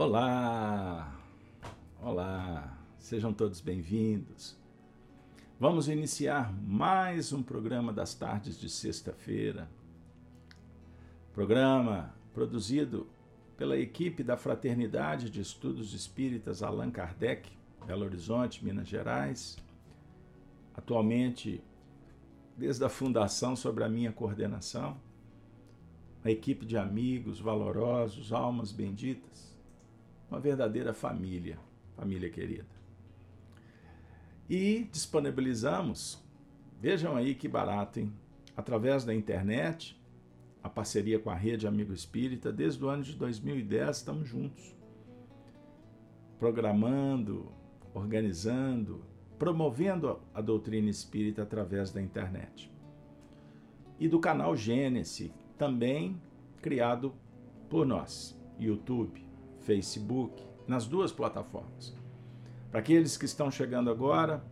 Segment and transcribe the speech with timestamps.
[0.00, 1.12] Olá!
[2.00, 2.78] Olá!
[3.00, 4.56] Sejam todos bem-vindos.
[5.58, 9.68] Vamos iniciar mais um programa das tardes de sexta-feira.
[11.32, 13.08] Programa produzido
[13.56, 17.50] pela equipe da Fraternidade de Estudos Espíritas Allan Kardec,
[17.84, 19.58] Belo Horizonte, Minas Gerais.
[20.76, 21.60] Atualmente,
[22.56, 24.96] desde a fundação, sobre a minha coordenação,
[26.22, 29.57] uma equipe de amigos valorosos, almas benditas
[30.30, 31.58] uma verdadeira família,
[31.96, 32.78] família querida.
[34.48, 36.22] E disponibilizamos,
[36.80, 38.12] vejam aí que barato, hein?
[38.56, 39.98] Através da internet,
[40.62, 44.74] a parceria com a Rede Amigo Espírita, desde o ano de 2010 estamos juntos.
[46.38, 47.52] Programando,
[47.94, 49.04] organizando,
[49.38, 52.72] promovendo a doutrina espírita através da internet.
[53.98, 56.20] E do canal Gênesis, também
[56.60, 57.14] criado
[57.68, 59.27] por nós, YouTube.
[59.68, 61.94] Facebook, nas duas plataformas.
[62.70, 64.42] Para aqueles que estão chegando agora,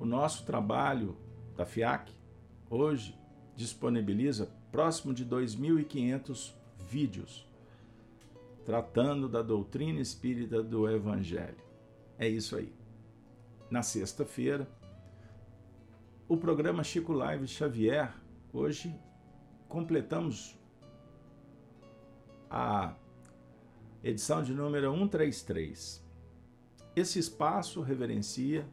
[0.00, 1.16] o nosso trabalho
[1.56, 2.12] da FIAC
[2.68, 3.16] hoje
[3.54, 6.52] disponibiliza próximo de 2.500
[6.90, 7.48] vídeos
[8.64, 11.62] tratando da doutrina espírita do Evangelho.
[12.18, 12.74] É isso aí.
[13.70, 14.68] Na sexta-feira,
[16.26, 18.12] o programa Chico Live Xavier,
[18.52, 18.92] hoje
[19.68, 20.58] completamos
[22.50, 22.96] a
[24.02, 26.04] edição de número 133.
[26.94, 28.66] Esse espaço reverencia,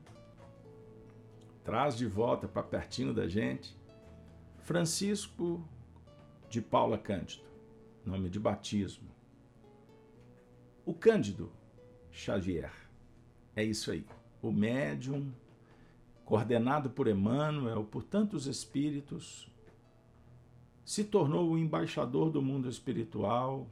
[1.64, 3.78] traz de volta para pertinho da gente,
[4.60, 5.68] Francisco
[6.50, 7.44] de Paula Cândido,
[8.06, 9.10] nome de batismo.
[10.86, 11.52] O Cândido
[12.12, 12.72] Xavier.
[13.56, 14.06] É isso aí.
[14.42, 15.32] O médium,
[16.26, 19.52] coordenado por Emmanuel, por tantos espíritos,
[20.86, 23.68] se tornou o embaixador do mundo espiritual,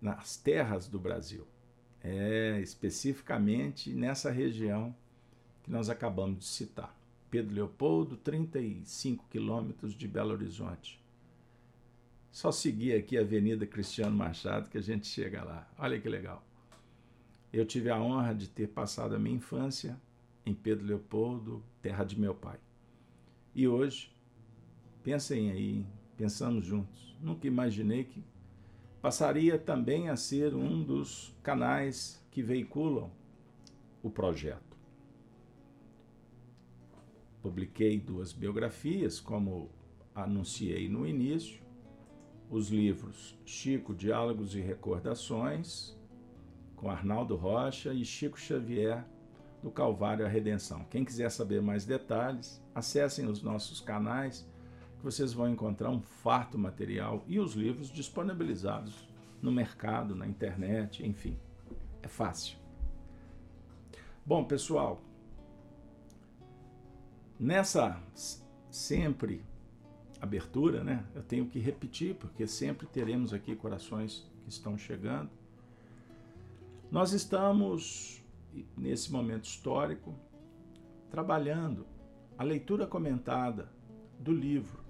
[0.00, 1.46] nas terras do Brasil.
[2.02, 4.94] É especificamente nessa região
[5.62, 6.96] que nós acabamos de citar.
[7.30, 10.98] Pedro Leopoldo, 35 quilômetros de Belo Horizonte.
[12.30, 15.68] Só seguir aqui a Avenida Cristiano Machado que a gente chega lá.
[15.78, 16.42] Olha que legal.
[17.52, 19.98] Eu tive a honra de ter passado a minha infância
[20.44, 22.58] em Pedro Leopoldo, terra de meu pai.
[23.54, 24.10] E hoje,
[25.02, 25.84] pensem aí,
[26.16, 27.16] pensamos juntos.
[27.20, 28.22] Nunca imaginei que
[29.08, 33.10] passaria também a ser um dos canais que veiculam
[34.02, 34.76] o projeto.
[37.40, 39.70] Publiquei duas biografias, como
[40.14, 41.62] anunciei no início,
[42.50, 45.96] os livros Chico, Diálogos e Recordações,
[46.76, 49.06] com Arnaldo Rocha e Chico Xavier,
[49.62, 50.84] do Calvário à Redenção.
[50.90, 54.46] Quem quiser saber mais detalhes, acessem os nossos canais
[54.98, 59.08] que vocês vão encontrar um farto material e os livros disponibilizados
[59.40, 61.38] no mercado, na internet, enfim.
[62.02, 62.58] É fácil.
[64.26, 65.00] Bom, pessoal,
[67.38, 68.00] nessa
[68.70, 69.44] sempre
[70.20, 71.06] abertura, né?
[71.14, 75.30] Eu tenho que repetir porque sempre teremos aqui corações que estão chegando.
[76.90, 78.22] Nós estamos
[78.76, 80.14] nesse momento histórico
[81.10, 81.86] trabalhando
[82.36, 83.70] a leitura comentada
[84.18, 84.87] do livro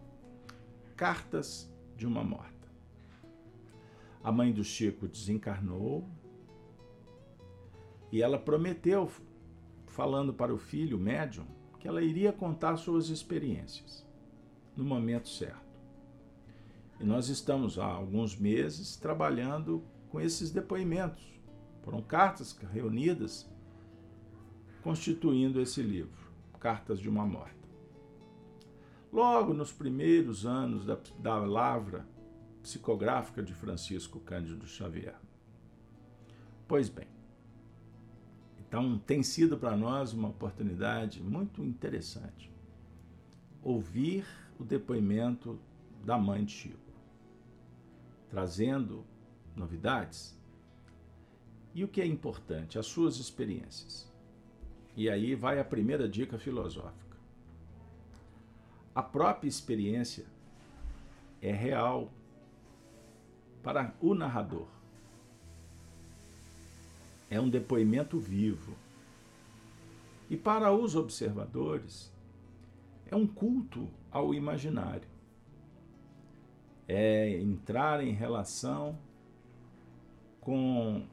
[0.99, 2.69] Cartas de uma Morta.
[4.21, 6.11] A mãe do Chico desencarnou
[8.11, 9.09] e ela prometeu,
[9.87, 11.47] falando para o filho médium,
[11.79, 14.05] que ela iria contar suas experiências
[14.77, 15.79] no momento certo.
[16.99, 21.25] E nós estamos há alguns meses trabalhando com esses depoimentos.
[21.85, 23.49] Foram cartas reunidas
[24.83, 26.29] constituindo esse livro,
[26.59, 27.58] Cartas de uma Morte
[29.13, 32.07] logo nos primeiros anos da, da lavra
[32.63, 35.17] psicográfica de Francisco Cândido Xavier.
[36.67, 37.09] Pois bem,
[38.61, 42.53] então tem sido para nós uma oportunidade muito interessante
[43.63, 44.27] ouvir
[44.59, 45.59] o depoimento
[46.05, 46.93] da mãe de Chico,
[48.29, 49.05] trazendo
[49.57, 50.39] novidades
[51.75, 54.11] e o que é importante, as suas experiências.
[54.97, 57.08] E aí vai a primeira dica filosófica
[58.99, 60.27] a própria experiência
[61.41, 62.11] é real
[63.63, 64.67] para o narrador.
[67.31, 68.75] É um depoimento vivo.
[70.29, 72.13] E para os observadores,
[73.07, 75.07] é um culto ao imaginário.
[76.89, 78.99] É entrar em relação
[80.41, 81.07] com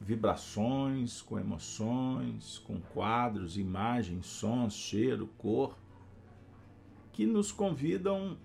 [0.00, 5.76] vibrações, com emoções, com quadros, imagens, sons, cheiro, cor
[7.14, 8.36] que nos convidam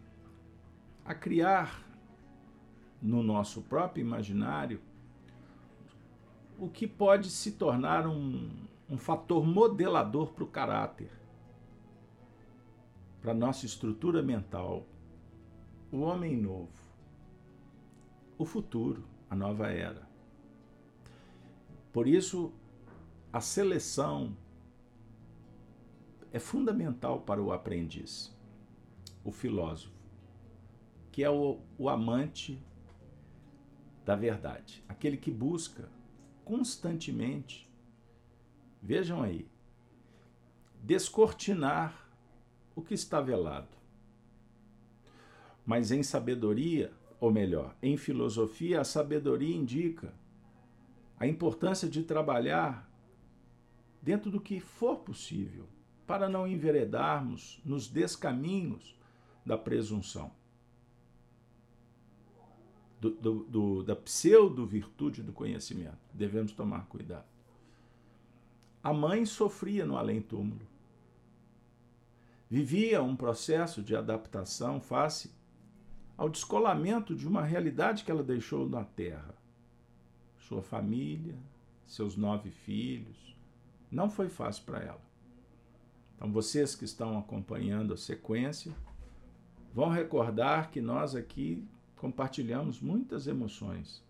[1.03, 1.83] a criar
[3.01, 4.79] no nosso próprio imaginário
[6.55, 8.47] o que pode se tornar um,
[8.87, 11.09] um fator modelador para o caráter,
[13.19, 14.85] para a nossa estrutura mental,
[15.91, 16.69] o homem novo,
[18.37, 20.07] o futuro, a nova era.
[21.91, 22.53] Por isso,
[23.33, 24.37] a seleção
[26.31, 28.37] é fundamental para o aprendiz,
[29.23, 29.93] o filósofo,
[31.11, 32.61] que é o, o amante
[34.05, 35.89] da verdade, aquele que busca
[36.43, 37.69] constantemente,
[38.81, 39.47] vejam aí,
[40.83, 42.09] descortinar
[42.75, 43.77] o que está velado.
[45.65, 50.13] Mas em sabedoria, ou melhor, em filosofia, a sabedoria indica
[51.19, 52.89] a importância de trabalhar
[54.01, 55.67] dentro do que for possível,
[56.07, 58.98] para não enveredarmos nos descaminhos
[59.45, 60.31] da presunção,
[62.99, 65.97] do, do, do, da pseudo-virtude do conhecimento.
[66.13, 67.27] Devemos tomar cuidado.
[68.83, 70.67] A mãe sofria no além-túmulo.
[72.49, 75.31] Vivia um processo de adaptação face
[76.17, 79.39] ao descolamento de uma realidade que ela deixou na terra
[80.49, 81.37] sua família,
[81.85, 83.35] seus nove filhos.
[83.91, 85.01] Não foi fácil para ela.
[86.15, 88.73] Então, vocês que estão acompanhando a sequência,
[89.73, 94.03] vão recordar que nós aqui compartilhamos muitas emoções.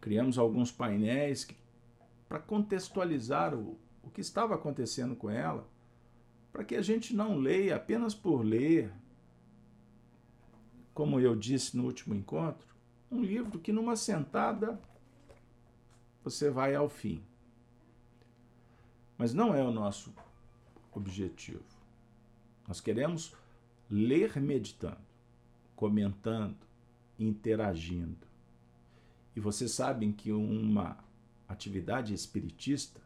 [0.00, 1.48] Criamos alguns painéis
[2.28, 5.66] para contextualizar o, o que estava acontecendo com ela,
[6.52, 8.92] para que a gente não leia apenas por ler,
[10.94, 12.66] como eu disse no último encontro,
[13.10, 14.80] um livro que numa sentada
[16.22, 17.22] você vai ao fim.
[19.16, 20.12] Mas não é o nosso
[20.92, 21.64] objetivo.
[22.66, 23.34] Nós queremos
[23.90, 25.06] ler meditando,
[25.74, 26.56] comentando,
[27.18, 28.26] interagindo.
[29.34, 30.98] E vocês sabem que uma
[31.48, 33.00] atividade espiritista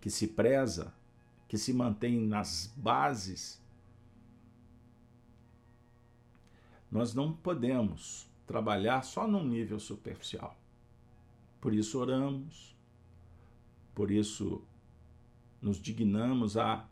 [0.00, 0.92] que se preza,
[1.48, 3.60] que se mantém nas bases,
[6.90, 10.56] nós não podemos trabalhar só num nível superficial.
[11.60, 12.76] Por isso oramos,
[13.94, 14.62] por isso
[15.60, 16.88] nos dignamos a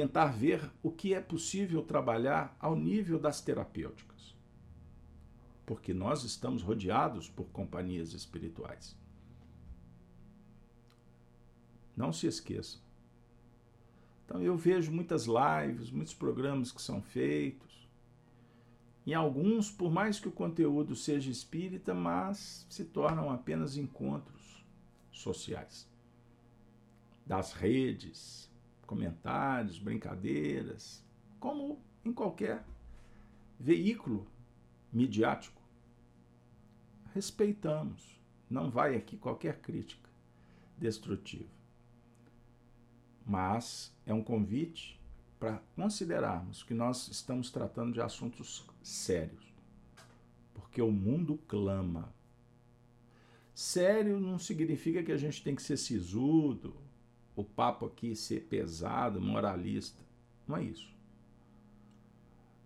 [0.00, 4.34] tentar ver o que é possível trabalhar ao nível das terapêuticas.
[5.66, 8.96] Porque nós estamos rodeados por companhias espirituais.
[11.94, 12.80] Não se esqueçam.
[14.24, 17.86] Então eu vejo muitas lives, muitos programas que são feitos,
[19.06, 24.64] em alguns, por mais que o conteúdo seja espírita, mas se tornam apenas encontros
[25.12, 25.86] sociais.
[27.26, 28.49] Das redes,
[28.90, 31.04] comentários, brincadeiras,
[31.38, 32.64] como em qualquer
[33.56, 34.26] veículo
[34.92, 35.62] midiático.
[37.14, 38.20] Respeitamos,
[38.50, 40.10] não vai aqui qualquer crítica
[40.76, 41.48] destrutiva.
[43.24, 45.00] Mas é um convite
[45.38, 49.54] para considerarmos que nós estamos tratando de assuntos sérios.
[50.52, 52.12] Porque o mundo clama.
[53.54, 56.74] Sério não significa que a gente tem que ser sisudo,
[57.40, 60.02] o papo aqui ser pesado, moralista.
[60.46, 60.90] Não é isso.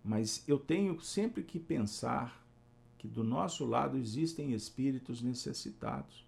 [0.03, 2.43] Mas eu tenho sempre que pensar
[2.97, 6.25] que do nosso lado existem espíritos necessitados.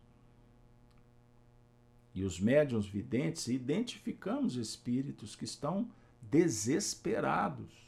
[2.13, 5.87] E os médiuns videntes identificamos espíritos que estão
[6.21, 7.87] desesperados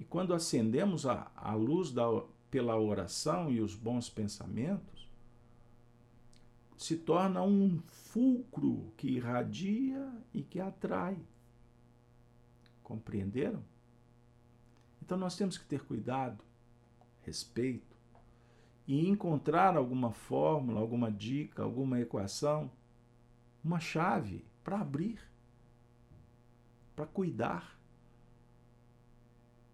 [0.00, 2.06] e quando acendemos a, a luz da,
[2.50, 4.99] pela oração e os bons pensamentos,
[6.80, 11.18] se torna um fulcro que irradia e que atrai.
[12.82, 13.62] Compreenderam?
[15.02, 16.42] Então nós temos que ter cuidado,
[17.22, 17.96] respeito
[18.86, 22.70] e encontrar alguma fórmula, alguma dica, alguma equação,
[23.62, 25.20] uma chave para abrir,
[26.96, 27.78] para cuidar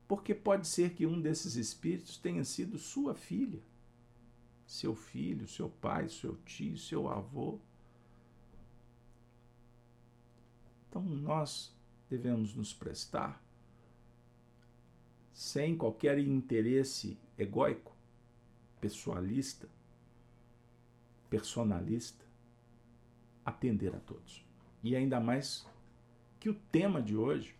[0.09, 3.61] porque pode ser que um desses espíritos tenha sido sua filha,
[4.66, 7.58] seu filho, seu pai, seu tio, seu avô.
[10.88, 11.75] Então nós
[12.08, 13.42] devemos nos prestar
[15.32, 17.94] sem qualquer interesse egóico,
[18.80, 19.68] pessoalista,
[21.28, 22.25] personalista,
[23.44, 24.44] atender a todos.
[24.82, 25.66] E ainda mais
[26.40, 27.54] que o tema de hoje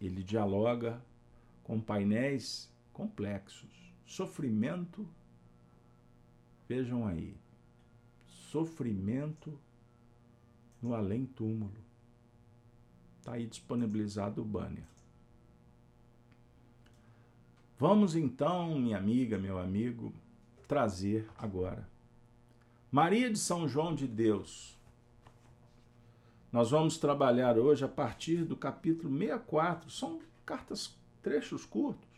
[0.00, 1.02] ele dialoga
[1.64, 3.92] com painéis complexos.
[4.06, 5.08] Sofrimento,
[6.68, 7.34] vejam aí,
[8.26, 9.58] sofrimento
[10.82, 11.72] no além-túmulo.
[13.18, 14.84] Está aí disponibilizado o banner.
[17.78, 20.12] Vamos então, minha amiga, meu amigo,
[20.66, 21.88] trazer agora.
[22.90, 24.76] Maria de São João de Deus.
[26.50, 29.90] Nós vamos trabalhar hoje a partir do capítulo 64.
[29.90, 32.08] São cartas, trechos curtos.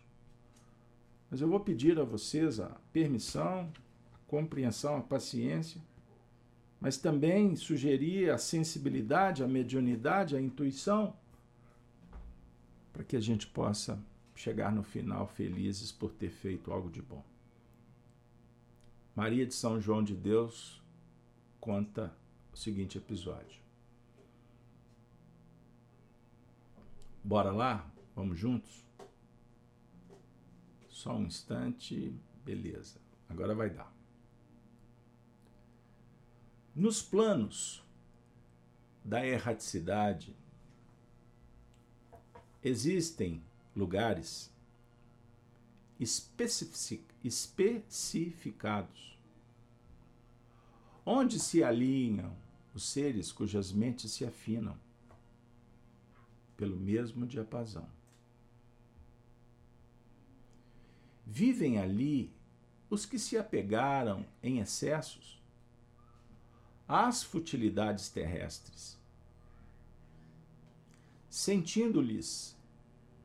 [1.30, 3.70] Mas eu vou pedir a vocês a permissão,
[4.30, 5.80] compreensão, a paciência,
[6.80, 11.16] mas também sugerir a sensibilidade, a mediunidade, a intuição,
[12.92, 14.00] para que a gente possa
[14.36, 17.24] chegar no final felizes por ter feito algo de bom.
[19.16, 20.80] Maria de São João de Deus
[21.60, 22.14] conta
[22.52, 23.60] o seguinte episódio.
[27.22, 27.90] Bora lá?
[28.14, 28.84] Vamos juntos?
[30.88, 33.00] Só um instante, beleza.
[33.28, 33.99] Agora vai dar.
[36.80, 37.84] Nos planos
[39.04, 40.34] da erraticidade,
[42.64, 43.44] existem
[43.76, 44.50] lugares
[47.22, 49.18] especificados
[51.04, 52.34] onde se alinham
[52.74, 54.74] os seres cujas mentes se afinam
[56.56, 57.86] pelo mesmo diapasão.
[61.26, 62.32] Vivem ali
[62.88, 65.39] os que se apegaram em excessos
[66.92, 68.98] às futilidades terrestres,
[71.28, 72.58] sentindo-lhes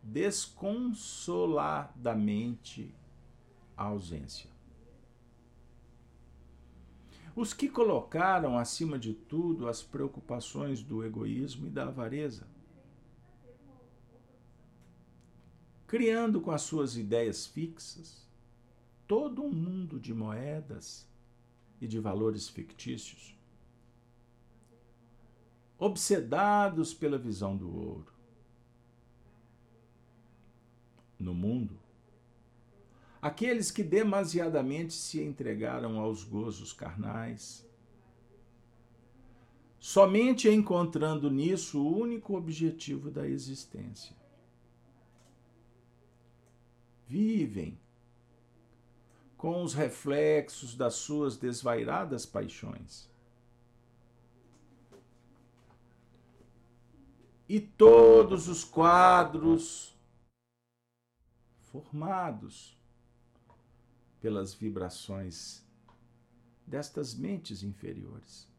[0.04, 2.94] desconsoladamente
[3.76, 4.52] a ausência.
[7.36, 12.46] Os que colocaram acima de tudo as preocupações do egoísmo e da avareza,
[15.88, 18.30] criando com as suas ideias fixas
[19.08, 21.10] todo um mundo de moedas
[21.82, 23.36] e de valores fictícios,
[25.86, 28.14] obsedados pela visão do ouro,
[31.20, 31.80] no mundo,
[33.22, 37.66] aqueles que demasiadamente se entregaram aos gozos carnais,
[39.80, 44.16] somente encontrando nisso o único objetivo da existência.
[47.08, 47.78] Vivem
[49.38, 53.14] com os reflexos das suas desvairadas paixões.
[57.48, 59.96] E todos os quadros
[61.62, 62.76] formados
[64.20, 65.64] pelas vibrações
[66.66, 68.50] destas mentes inferiores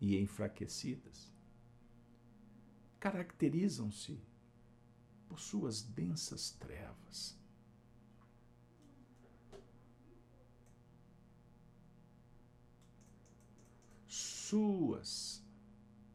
[0.00, 1.32] e enfraquecidas,
[2.98, 4.18] caracterizam-se
[5.28, 7.38] por suas densas trevas.
[14.08, 15.42] Suas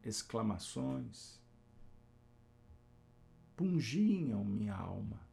[0.04, 1.37] exclamações
[3.58, 5.28] pungiam minha alma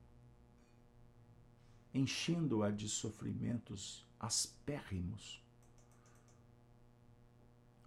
[1.96, 5.42] enchendo-a de sofrimentos aspérrimos.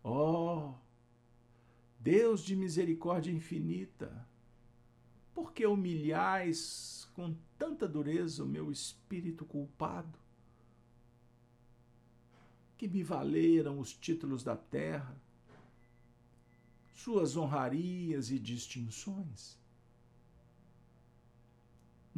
[0.02, 0.72] Oh,
[2.00, 4.26] Deus de misericórdia infinita,
[5.34, 10.18] por que humilhais com tanta dureza o meu espírito culpado?
[12.78, 15.20] Que me valeram os títulos da terra,
[16.94, 19.58] suas honrarias e distinções?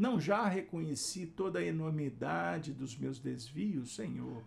[0.01, 4.43] Não já reconheci toda a enormidade dos meus desvios, Senhor.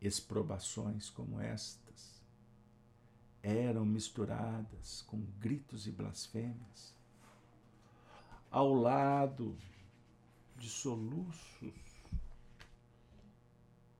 [0.00, 2.22] Exprobações como estas
[3.42, 6.94] eram misturadas com gritos e blasfêmias,
[8.48, 9.58] ao lado
[10.56, 11.74] de soluços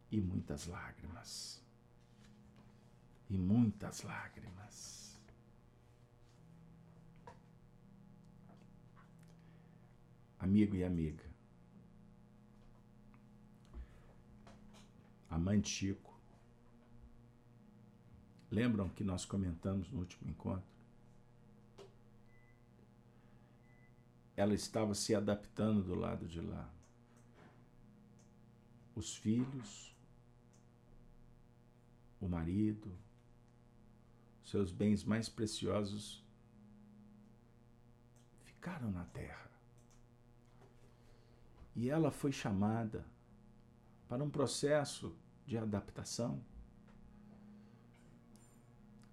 [0.09, 1.61] e muitas lágrimas.
[3.29, 5.02] E muitas lágrimas.
[10.43, 11.25] Amigo e amiga.
[15.31, 16.13] A mãe de Chico.
[18.51, 20.69] Lembram que nós comentamos no último encontro?
[24.37, 26.69] Ela estava se adaptando do lado de lá.
[28.97, 29.95] Os filhos,
[32.21, 32.93] o marido,
[34.45, 36.27] seus bens mais preciosos
[38.45, 39.52] ficaram na terra.
[41.75, 43.05] E ela foi chamada
[44.09, 45.15] para um processo
[45.47, 46.41] de adaptação,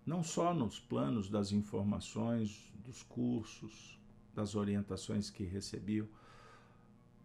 [0.06, 4.00] não só nos planos das informações, dos cursos,
[4.34, 6.10] das orientações que recebeu,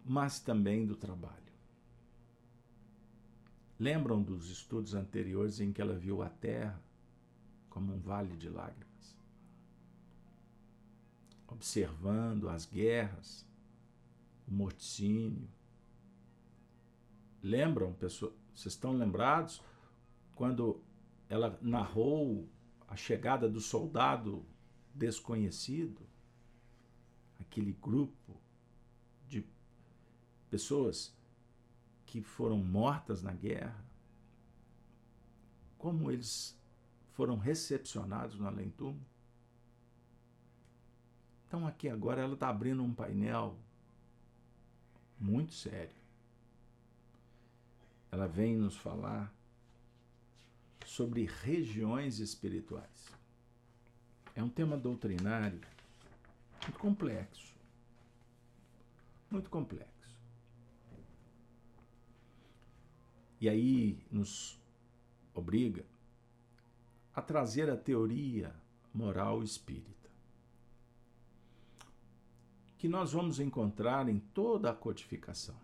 [0.05, 1.45] mas também do trabalho.
[3.79, 6.79] Lembram dos estudos anteriores em que ela viu a Terra
[7.69, 9.17] como um vale de lágrimas?
[11.47, 13.45] Observando as guerras,
[14.47, 15.47] o morticínio.
[17.41, 18.33] Lembram, pessoal?
[18.53, 19.61] Vocês estão lembrados
[20.33, 20.81] quando
[21.29, 22.47] ela narrou
[22.87, 24.45] a chegada do soldado
[24.93, 26.01] desconhecido?
[27.39, 28.39] Aquele grupo
[29.27, 29.45] de
[30.49, 31.15] pessoas
[32.05, 33.83] que foram mortas na guerra.
[35.77, 36.57] Como eles
[37.11, 39.05] foram recepcionados no além-túmulo?
[41.47, 43.57] Então, aqui agora ela está abrindo um painel
[45.19, 45.95] muito sério.
[48.11, 49.33] Ela vem nos falar
[50.85, 53.09] sobre regiões espirituais.
[54.35, 55.59] É um tema doutrinário
[56.61, 57.53] muito complexo.
[59.29, 59.85] Muito complexo.
[63.39, 64.57] E aí nos
[65.33, 65.85] obriga
[67.13, 68.55] a trazer a teoria
[68.93, 70.04] moral espírita
[72.77, 75.55] que nós vamos encontrar em toda a codificação.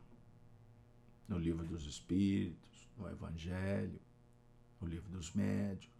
[1.27, 3.99] No livro dos Espíritos, no Evangelho,
[4.79, 5.91] no livro dos Médios.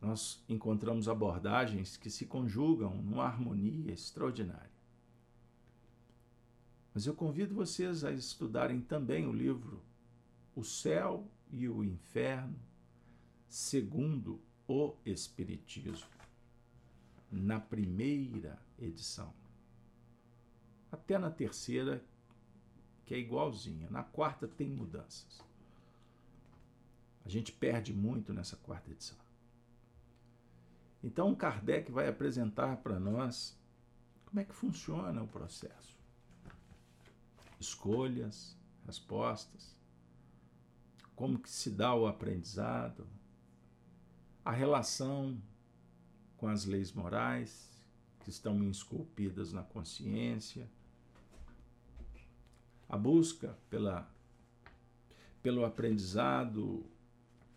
[0.00, 4.70] Nós encontramos abordagens que se conjugam numa harmonia extraordinária.
[6.94, 9.82] Mas eu convido vocês a estudarem também o livro
[10.56, 12.58] O Céu e o Inferno,
[13.46, 16.08] segundo o Espiritismo,
[17.30, 19.32] na primeira edição.
[20.90, 22.04] Até na terceira,
[23.04, 23.88] que é igualzinha.
[23.90, 25.40] Na quarta tem mudanças.
[27.24, 29.18] A gente perde muito nessa quarta edição.
[31.02, 33.58] Então, Kardec vai apresentar para nós
[34.26, 35.98] como é que funciona o processo.
[37.58, 38.56] Escolhas,
[38.86, 39.76] respostas,
[41.14, 43.06] como que se dá o aprendizado,
[44.44, 45.40] a relação
[46.36, 47.69] com as leis morais,
[48.30, 50.70] que estão esculpidas na consciência,
[52.88, 54.08] a busca pela,
[55.42, 56.86] pelo aprendizado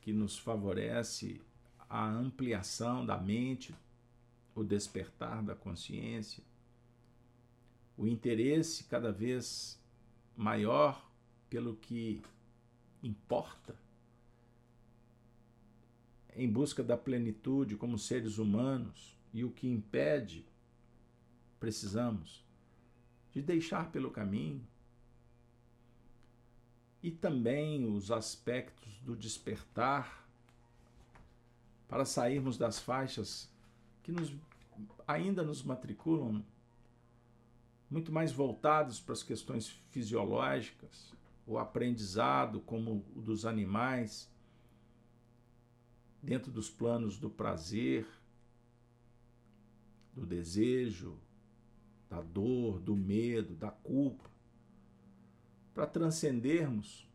[0.02, 1.40] que nos favorece
[1.88, 3.76] a ampliação da mente,
[4.56, 6.44] o despertar da consciência,
[7.96, 9.80] o interesse cada vez
[10.36, 11.08] maior
[11.52, 12.24] pelo que
[13.04, 13.78] importa,
[16.36, 20.44] em busca da plenitude como seres humanos, e o que impede
[21.64, 22.44] precisamos
[23.32, 24.68] de deixar pelo caminho
[27.02, 30.28] e também os aspectos do despertar
[31.88, 33.50] para sairmos das faixas
[34.04, 34.36] que nos,
[35.08, 36.44] ainda nos matriculam
[37.90, 41.14] muito mais voltados para as questões fisiológicas,
[41.48, 44.30] o aprendizado como o dos animais,
[46.22, 48.06] dentro dos planos do prazer,
[50.14, 51.18] do desejo,
[52.14, 54.30] da dor, do medo, da culpa,
[55.74, 57.10] para transcendermos,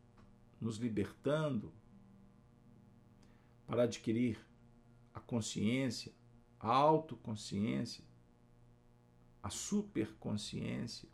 [0.61, 1.72] nos libertando,
[3.64, 4.44] para adquirir
[5.14, 6.12] a consciência,
[6.58, 8.02] a autoconsciência,
[9.40, 11.08] a superconsciência,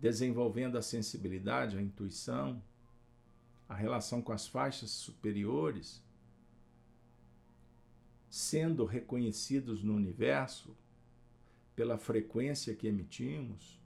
[0.00, 2.60] desenvolvendo a sensibilidade, a intuição,
[3.68, 6.02] a relação com as faixas superiores,
[8.28, 10.76] sendo reconhecidos no universo
[11.80, 13.80] pela frequência que emitimos,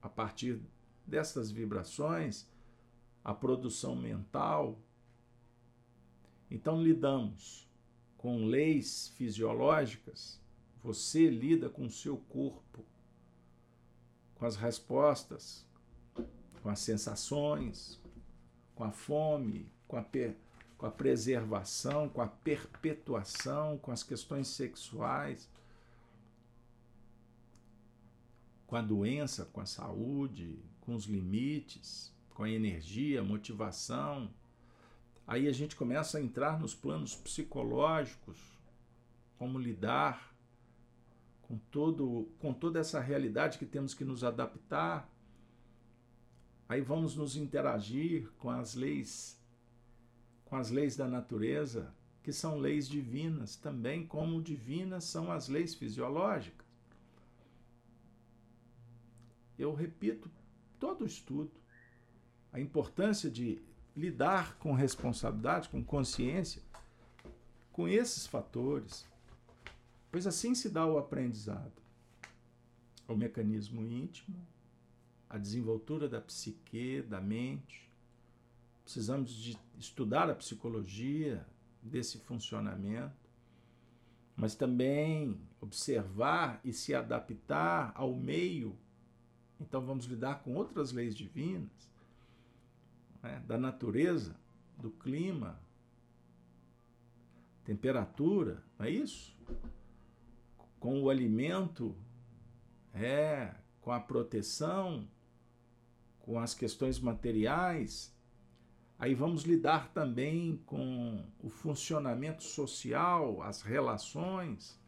[0.00, 0.60] a partir
[1.04, 2.46] dessas vibrações,
[3.24, 4.78] a produção mental.
[6.48, 7.68] Então, lidamos
[8.16, 10.40] com leis fisiológicas,
[10.80, 12.84] você lida com o seu corpo,
[14.36, 15.66] com as respostas,
[16.62, 18.00] com as sensações,
[18.76, 20.06] com a fome, com a,
[20.78, 25.52] com a preservação, com a perpetuação, com as questões sexuais
[28.74, 34.28] com a doença, com a saúde, com os limites, com a energia, motivação.
[35.24, 38.36] Aí a gente começa a entrar nos planos psicológicos,
[39.38, 40.34] como lidar
[41.42, 45.08] com todo com toda essa realidade que temos que nos adaptar.
[46.68, 49.40] Aí vamos nos interagir com as leis
[50.46, 55.76] com as leis da natureza, que são leis divinas, também como divinas são as leis
[55.76, 56.63] fisiológicas
[59.58, 60.30] eu repito
[60.78, 61.52] todo o estudo,
[62.52, 63.62] a importância de
[63.96, 66.62] lidar com responsabilidade, com consciência,
[67.72, 69.06] com esses fatores,
[70.10, 71.82] pois assim se dá o aprendizado.
[73.06, 74.46] O mecanismo íntimo,
[75.28, 77.90] a desenvoltura da psique, da mente.
[78.82, 81.46] Precisamos de estudar a psicologia
[81.82, 83.24] desse funcionamento.
[84.36, 88.76] mas também observar e se adaptar ao meio.
[89.60, 91.90] Então vamos lidar com outras leis divinas,
[93.22, 94.36] né, da natureza,
[94.76, 95.58] do clima,
[97.64, 99.36] temperatura, não é isso?
[100.78, 101.96] Com o alimento,
[102.92, 105.08] é, com a proteção,
[106.18, 108.14] com as questões materiais.
[108.98, 114.78] Aí vamos lidar também com o funcionamento social, as relações.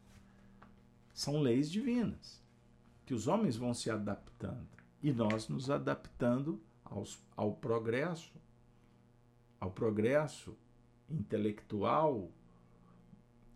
[1.14, 2.45] São leis divinas
[3.06, 4.68] que os homens vão se adaptando
[5.00, 8.34] e nós nos adaptando aos, ao progresso,
[9.60, 10.58] ao progresso
[11.08, 12.30] intelectual,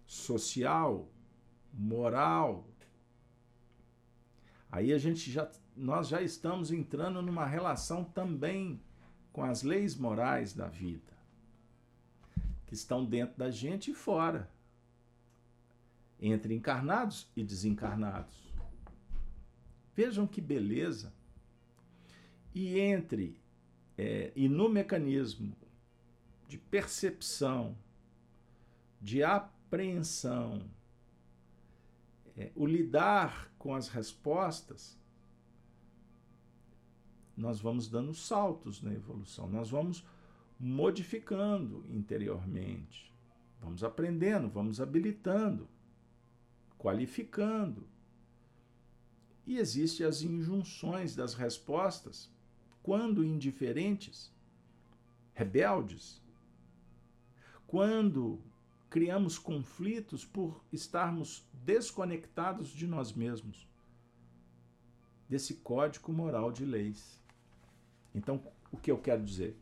[0.07, 1.11] social,
[1.75, 2.65] moral.
[4.71, 8.81] Aí a gente já nós já estamos entrando numa relação também
[9.33, 11.17] com as leis morais da vida,
[12.67, 14.51] que estão dentro da gente e fora,
[16.21, 18.50] entre encarnados e desencarnados.
[19.95, 21.13] Vejam que beleza!
[22.55, 23.41] E entre
[23.97, 25.55] é, e no mecanismo
[26.49, 27.77] de percepção,
[29.01, 30.63] de apreensão,
[32.37, 34.99] é, o lidar com as respostas,
[37.37, 40.05] nós vamos dando saltos na evolução, nós vamos
[40.59, 43.13] modificando interiormente,
[43.61, 45.69] vamos aprendendo, vamos habilitando,
[46.79, 47.87] qualificando.
[49.47, 52.31] E existem as injunções das respostas,
[52.83, 54.33] quando indiferentes,
[55.35, 56.23] rebeldes,
[57.67, 58.41] quando
[58.89, 63.69] criamos conflitos por estarmos desconectados de nós mesmos,
[65.29, 67.21] desse código moral de leis.
[68.13, 69.57] Então, o que eu quero dizer?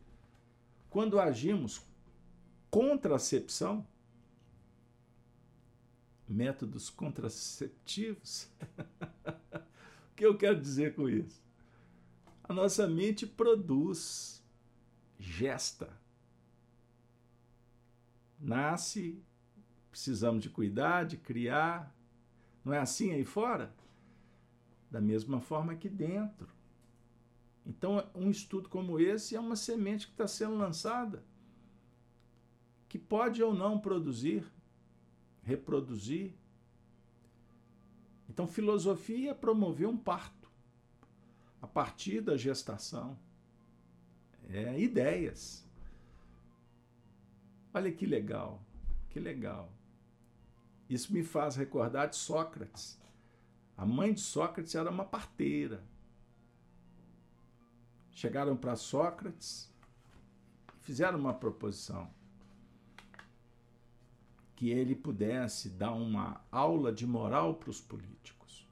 [0.89, 1.79] Quando agimos
[2.71, 3.85] contracepção,
[6.27, 8.49] métodos contraceptivos,
[10.19, 11.41] que eu quero dizer com isso?
[12.43, 14.43] A nossa mente produz,
[15.17, 15.97] gesta,
[18.37, 19.23] nasce,
[19.89, 21.95] precisamos de cuidar, de criar.
[22.65, 23.73] Não é assim aí fora?
[24.91, 26.49] Da mesma forma que dentro.
[27.65, 31.23] Então, um estudo como esse é uma semente que está sendo lançada,
[32.89, 34.43] que pode ou não produzir,
[35.43, 36.33] reproduzir.
[38.29, 40.49] Então, filosofia promover um parto
[41.61, 43.17] a partir da gestação.
[44.49, 45.67] É ideias.
[47.73, 48.61] Olha que legal,
[49.09, 49.71] que legal.
[50.89, 52.99] Isso me faz recordar de Sócrates.
[53.77, 55.83] A mãe de Sócrates era uma parteira.
[58.11, 59.69] Chegaram para Sócrates
[60.89, 62.09] fizeram uma proposição
[64.59, 68.67] que ele pudesse dar uma aula de moral para os políticos.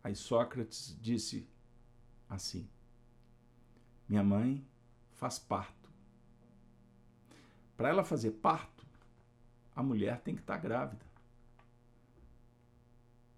[0.00, 1.44] Aí Sócrates disse
[2.28, 2.70] assim:
[4.08, 4.64] Minha mãe
[5.10, 5.90] faz parto
[7.76, 8.86] para ela fazer parto,
[9.74, 11.04] a mulher tem que estar tá grávida.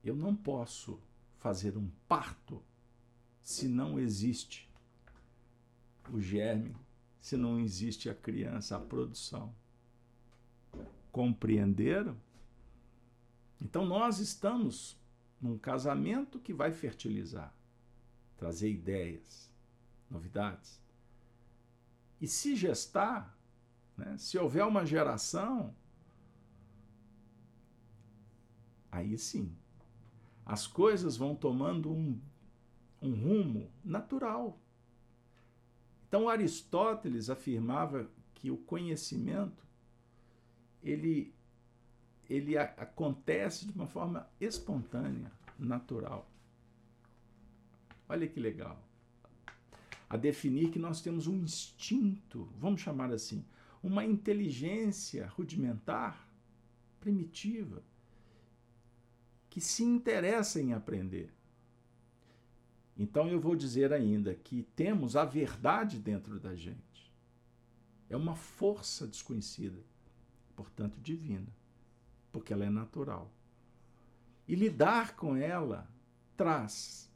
[0.04, 1.00] Eu não posso
[1.38, 2.62] fazer um parto
[3.40, 4.68] se não existe
[6.12, 6.76] o germe,
[7.22, 9.54] se não existe a criança, a produção.
[11.12, 12.16] Compreenderam?
[13.60, 15.00] Então nós estamos
[15.40, 17.54] num casamento que vai fertilizar,
[18.36, 19.50] trazer ideias,
[20.10, 20.80] novidades.
[22.20, 23.38] E se gestar,
[23.96, 24.16] né?
[24.18, 25.74] Se houver uma geração,
[28.90, 29.54] aí sim,
[30.44, 32.20] as coisas vão tomando um,
[33.00, 34.58] um rumo natural.
[36.08, 39.66] Então Aristóteles afirmava que o conhecimento
[40.82, 41.34] ele
[42.28, 46.30] ele acontece de uma forma espontânea, natural.
[48.08, 48.82] Olha que legal.
[50.08, 53.44] A definir que nós temos um instinto, vamos chamar assim,
[53.82, 56.26] uma inteligência rudimentar,
[57.00, 57.82] primitiva,
[59.50, 61.30] que se interessa em aprender.
[62.96, 67.12] Então eu vou dizer ainda que temos a verdade dentro da gente.
[68.08, 69.82] É uma força desconhecida,
[70.56, 71.48] portanto divina,
[72.30, 73.30] porque ela é natural.
[74.46, 75.88] E lidar com ela
[76.36, 77.10] traz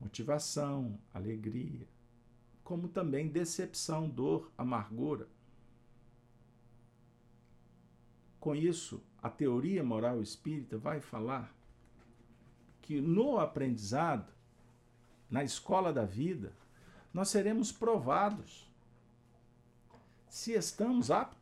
[0.00, 1.88] motivação, alegria,
[2.62, 5.28] como também decepção, dor, amargura.
[8.38, 11.54] Com isso, a teoria moral espírita vai falar
[12.82, 14.32] que no aprendizado,
[15.28, 16.52] na escola da vida,
[17.12, 18.70] nós seremos provados
[20.28, 21.35] se estamos aptos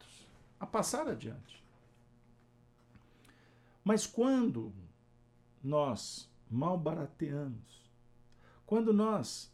[0.65, 1.63] a passar adiante.
[3.85, 4.73] Mas quando
[5.63, 7.85] nós malbarateamos,
[8.67, 9.53] quando nós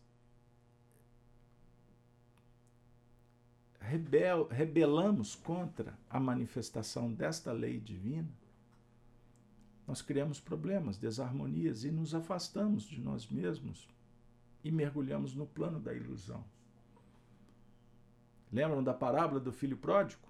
[3.80, 8.30] rebel, rebelamos contra a manifestação desta lei divina,
[9.86, 13.88] nós criamos problemas, desarmonias e nos afastamos de nós mesmos
[14.62, 16.44] e mergulhamos no plano da ilusão.
[18.52, 20.29] Lembram da parábola do filho pródigo?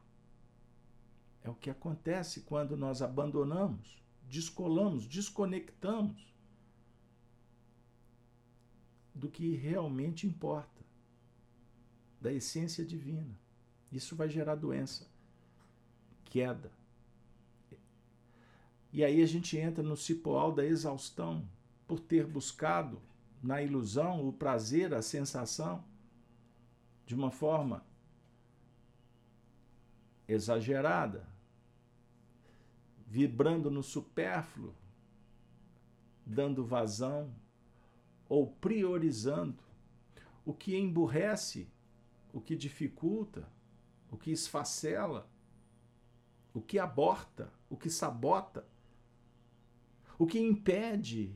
[1.43, 6.31] É o que acontece quando nós abandonamos, descolamos, desconectamos
[9.15, 10.85] do que realmente importa,
[12.21, 13.39] da essência divina.
[13.91, 15.07] Isso vai gerar doença,
[16.25, 16.71] queda.
[18.93, 21.49] E aí a gente entra no cipoal da exaustão
[21.87, 23.01] por ter buscado
[23.43, 25.85] na ilusão o prazer, a sensação,
[27.07, 27.85] de uma forma
[30.33, 31.27] exagerada,
[33.07, 34.75] vibrando no supérfluo,
[36.25, 37.35] dando vazão
[38.29, 39.63] ou priorizando
[40.45, 41.69] o que emburrece,
[42.33, 43.49] o que dificulta,
[44.11, 45.29] o que esfacela,
[46.55, 48.65] o que aborta, o que sabota,
[50.19, 51.35] o que impede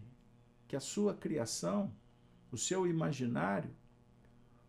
[0.68, 1.92] que a sua criação,
[2.52, 3.74] o seu imaginário,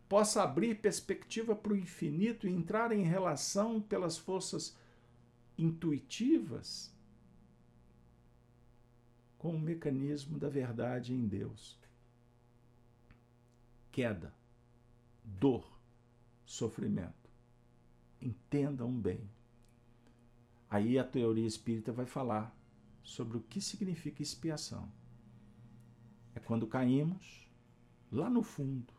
[0.07, 4.77] possa abrir perspectiva para o infinito e entrar em relação pelas forças
[5.57, 6.93] intuitivas
[9.37, 11.79] com o mecanismo da verdade em Deus.
[13.91, 14.33] Queda,
[15.23, 15.65] dor,
[16.45, 17.25] sofrimento
[18.25, 19.29] entendam bem.
[20.69, 22.55] Aí a teoria espírita vai falar
[23.03, 24.91] sobre o que significa expiação.
[26.33, 27.47] É quando caímos
[28.11, 28.93] lá no fundo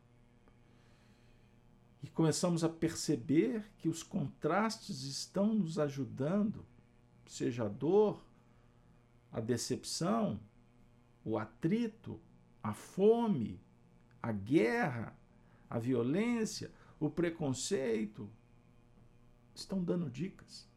[2.02, 6.64] e começamos a perceber que os contrastes estão nos ajudando,
[7.26, 8.24] seja a dor,
[9.32, 10.40] a decepção,
[11.24, 12.20] o atrito,
[12.62, 13.60] a fome,
[14.22, 15.16] a guerra,
[15.68, 18.30] a violência, o preconceito,
[19.54, 20.68] estão dando dicas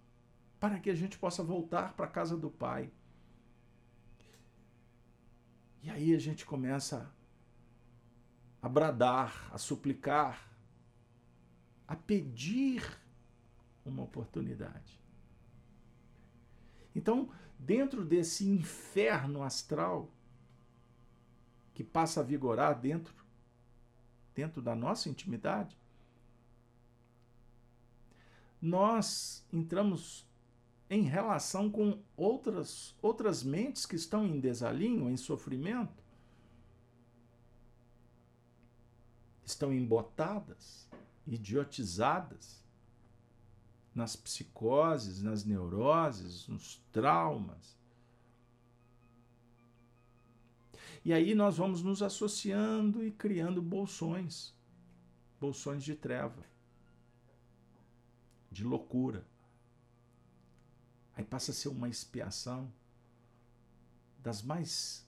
[0.59, 2.91] para que a gente possa voltar para a casa do Pai.
[5.81, 7.09] E aí a gente começa
[8.61, 10.48] a bradar, a suplicar,
[11.89, 12.83] a pedir
[13.83, 15.01] uma oportunidade.
[16.95, 20.07] Então, dentro desse inferno astral
[21.73, 23.17] que passa a vigorar dentro
[24.35, 25.75] dentro da nossa intimidade,
[28.61, 30.29] nós entramos
[30.89, 36.03] em relação com outras, outras mentes que estão em desalinho, em sofrimento,
[39.43, 40.87] estão embotadas,
[41.33, 42.63] idiotizadas
[43.93, 47.77] nas psicoses, nas neuroses, nos traumas.
[51.03, 54.53] E aí nós vamos nos associando e criando bolsões,
[55.39, 56.49] bolsões de treva
[58.51, 59.25] de loucura.
[61.15, 62.71] Aí passa a ser uma expiação
[64.17, 65.07] das mais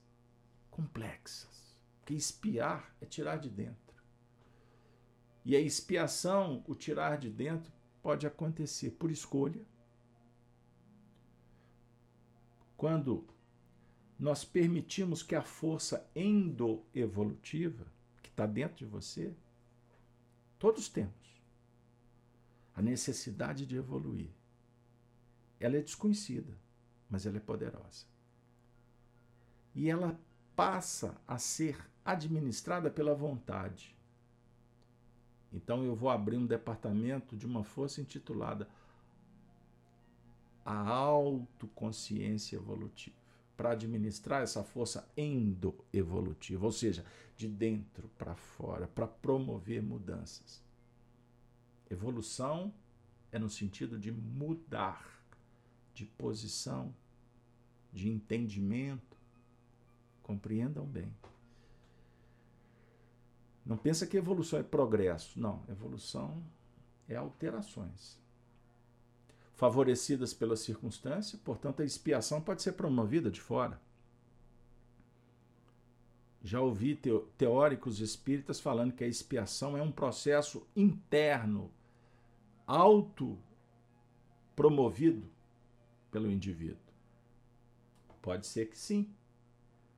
[0.69, 1.75] complexas.
[1.99, 3.90] Porque espiar é tirar de dentro.
[5.43, 9.61] E a expiação, o tirar de dentro, pode acontecer por escolha.
[12.77, 13.25] Quando
[14.19, 17.85] nós permitimos que a força endoevolutiva,
[18.21, 19.33] que está dentro de você,
[20.59, 21.41] todos temos,
[22.75, 24.29] a necessidade de evoluir.
[25.59, 26.55] Ela é desconhecida,
[27.09, 28.05] mas ela é poderosa.
[29.73, 30.19] E ela
[30.55, 33.95] passa a ser administrada pela vontade.
[35.51, 38.67] Então eu vou abrir um departamento de uma força intitulada
[40.65, 43.15] a autoconsciência evolutiva,
[43.57, 50.63] para administrar essa força endoevolutiva, ou seja, de dentro para fora, para promover mudanças.
[51.89, 52.73] Evolução
[53.31, 55.11] é no sentido de mudar
[55.93, 56.93] de posição,
[57.91, 59.17] de entendimento.
[60.23, 61.11] Compreendam bem.
[63.65, 65.39] Não pensa que evolução é progresso.
[65.39, 66.43] Não, evolução
[67.07, 68.19] é alterações.
[69.55, 73.79] Favorecidas pela circunstância, portanto, a expiação pode ser promovida de fora.
[76.43, 76.99] Já ouvi
[77.37, 81.71] teóricos espíritas falando que a expiação é um processo interno
[82.65, 83.37] auto
[84.55, 85.29] promovido
[86.09, 86.81] pelo indivíduo?
[88.21, 89.13] Pode ser que sim.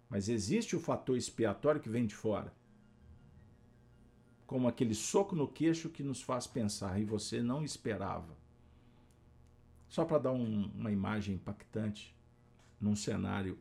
[0.10, 2.54] Mas existe o fator expiatório que vem de fora.
[4.46, 8.36] Como aquele soco no queixo que nos faz pensar e você não esperava.
[9.88, 12.16] Só para dar um, uma imagem impactante,
[12.80, 13.58] num cenário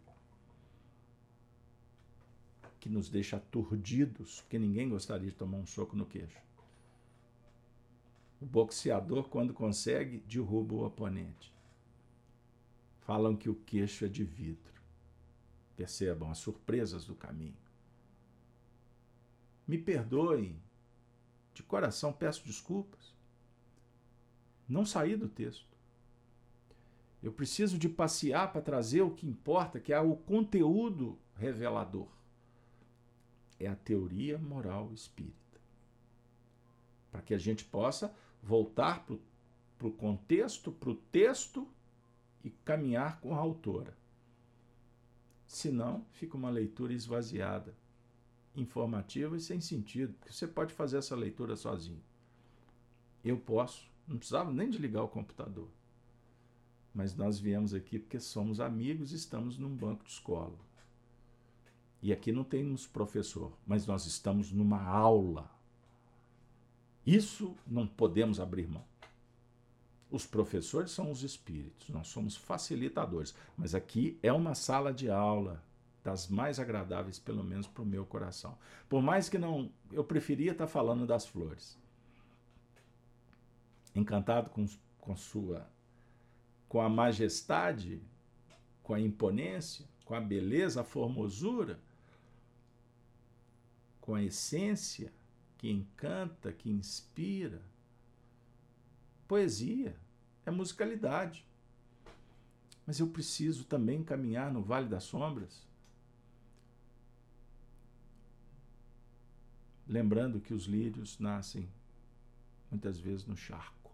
[2.80, 6.40] que nos deixa aturdidos, porque ninguém gostaria de tomar um soco no queixo.
[8.40, 11.54] O boxeador, quando consegue, derruba o oponente.
[13.02, 14.72] Falam que o queixo é de vidro.
[15.76, 17.54] Percebam as surpresas do caminho.
[19.66, 20.60] Me perdoem,
[21.54, 23.14] de coração peço desculpas.
[24.68, 25.66] Não saí do texto.
[27.22, 32.08] Eu preciso de passear para trazer o que importa, que é o conteúdo revelador.
[33.60, 35.60] É a teoria moral espírita.
[37.10, 38.12] Para que a gente possa
[38.42, 41.68] voltar para o contexto, para o texto
[42.42, 43.96] e caminhar com a autora.
[45.46, 47.76] Senão, fica uma leitura esvaziada,
[48.54, 52.02] informativa e sem sentido, porque você pode fazer essa leitura sozinho.
[53.24, 55.68] Eu posso, não precisava nem de ligar o computador.
[56.94, 60.58] Mas nós viemos aqui porque somos amigos e estamos num banco de escola.
[62.02, 65.50] E aqui não temos professor, mas nós estamos numa aula.
[67.06, 68.84] Isso não podemos abrir mão.
[70.10, 75.64] Os professores são os espíritos, nós somos facilitadores, mas aqui é uma sala de aula
[76.02, 78.58] das mais agradáveis, pelo menos para o meu coração.
[78.88, 81.78] Por mais que não, eu preferia estar falando das flores.
[83.94, 84.66] Encantado com,
[84.98, 85.70] com sua
[86.72, 88.00] com a majestade,
[88.82, 91.78] com a imponência, com a beleza, a formosura,
[94.00, 95.12] com a essência
[95.58, 97.60] que encanta, que inspira.
[99.28, 99.94] Poesia
[100.46, 101.44] é musicalidade.
[102.86, 105.68] Mas eu preciso também caminhar no Vale das Sombras.
[109.92, 111.68] Lembrando que os lírios nascem
[112.70, 113.92] muitas vezes no charco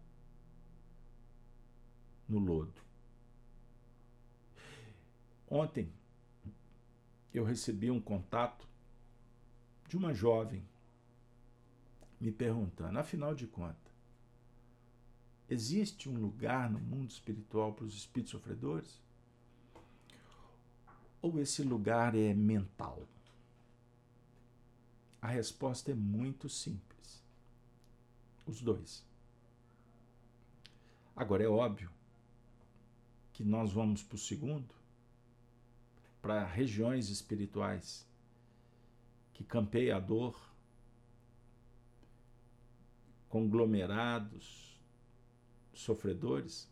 [2.28, 2.80] no lodo.
[5.50, 5.92] Ontem
[7.34, 8.68] eu recebi um contato
[9.88, 10.62] de uma jovem
[12.20, 13.92] me perguntando, afinal de contas,
[15.50, 19.02] existe um lugar no mundo espiritual para os espíritos sofredores?
[21.20, 23.02] Ou esse lugar é mental?
[25.20, 27.22] A resposta é muito simples.
[28.46, 29.04] Os dois.
[31.14, 31.90] Agora é óbvio
[33.32, 34.74] que nós vamos para o segundo,
[36.22, 38.06] para regiões espirituais
[39.34, 40.36] que campeia a dor,
[43.28, 44.80] conglomerados,
[45.72, 46.68] sofredores,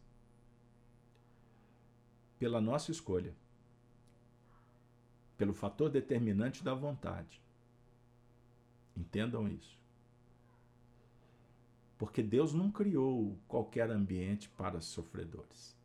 [2.39, 3.35] pela nossa escolha,
[5.37, 7.41] pelo fator determinante da vontade.
[8.97, 9.79] Entendam isso.
[11.99, 15.77] Porque Deus não criou qualquer ambiente para sofredores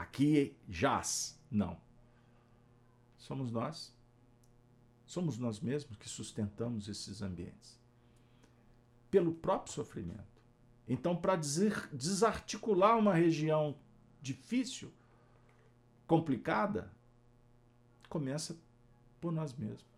[0.00, 1.38] aqui jaz.
[1.50, 1.78] Não.
[3.18, 3.94] Somos nós.
[5.04, 7.78] Somos nós mesmos que sustentamos esses ambientes.
[9.10, 10.40] Pelo próprio sofrimento.
[10.88, 13.76] Então, para desarticular uma região
[14.22, 14.92] difícil,
[16.06, 16.90] complicada,
[18.08, 18.56] começa
[19.20, 19.89] por nós mesmos.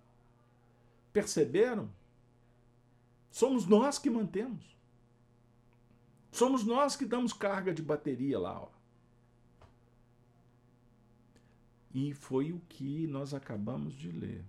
[1.12, 1.90] Perceberam?
[3.30, 4.76] Somos nós que mantemos.
[6.30, 8.62] Somos nós que damos carga de bateria lá.
[8.62, 8.68] Ó.
[11.94, 14.42] E foi o que nós acabamos de ler.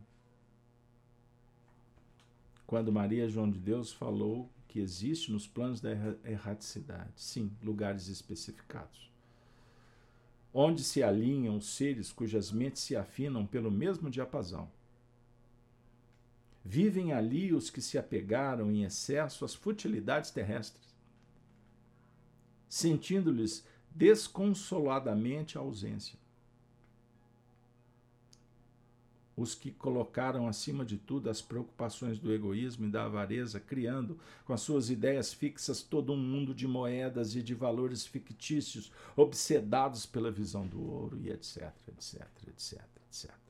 [2.65, 5.91] Quando Maria João de Deus falou que existe nos planos da
[6.23, 9.11] erraticidade, sim, lugares especificados,
[10.53, 14.71] onde se alinham seres cujas mentes se afinam pelo mesmo diapasão.
[16.63, 20.95] Vivem ali os que se apegaram em excesso às futilidades terrestres,
[22.69, 26.17] sentindo-lhes desconsoladamente a ausência.
[29.35, 34.53] os que colocaram acima de tudo as preocupações do egoísmo e da avareza, criando com
[34.53, 40.31] as suas ideias fixas todo um mundo de moedas e de valores fictícios, obsedados pela
[40.31, 43.42] visão do ouro e etc, etc, etc, etc.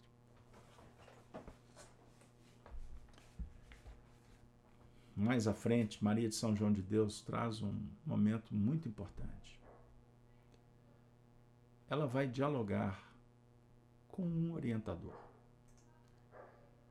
[5.16, 7.74] Mais à frente, Maria de São João de Deus traz um
[8.06, 9.60] momento muito importante.
[11.88, 13.14] Ela vai dialogar
[14.08, 15.16] com um orientador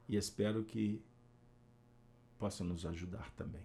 [0.08, 1.02] e espero que
[2.38, 3.64] possa nos ajudar também.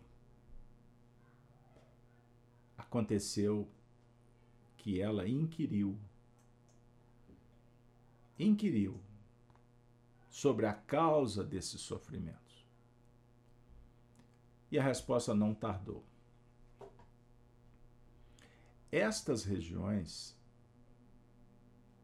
[2.77, 3.67] Aconteceu
[4.77, 5.97] que ela inquiriu,
[8.39, 8.99] inquiriu
[10.29, 12.46] sobre a causa desses sofrimentos.
[14.71, 16.03] E a resposta não tardou.
[18.91, 20.37] Estas regiões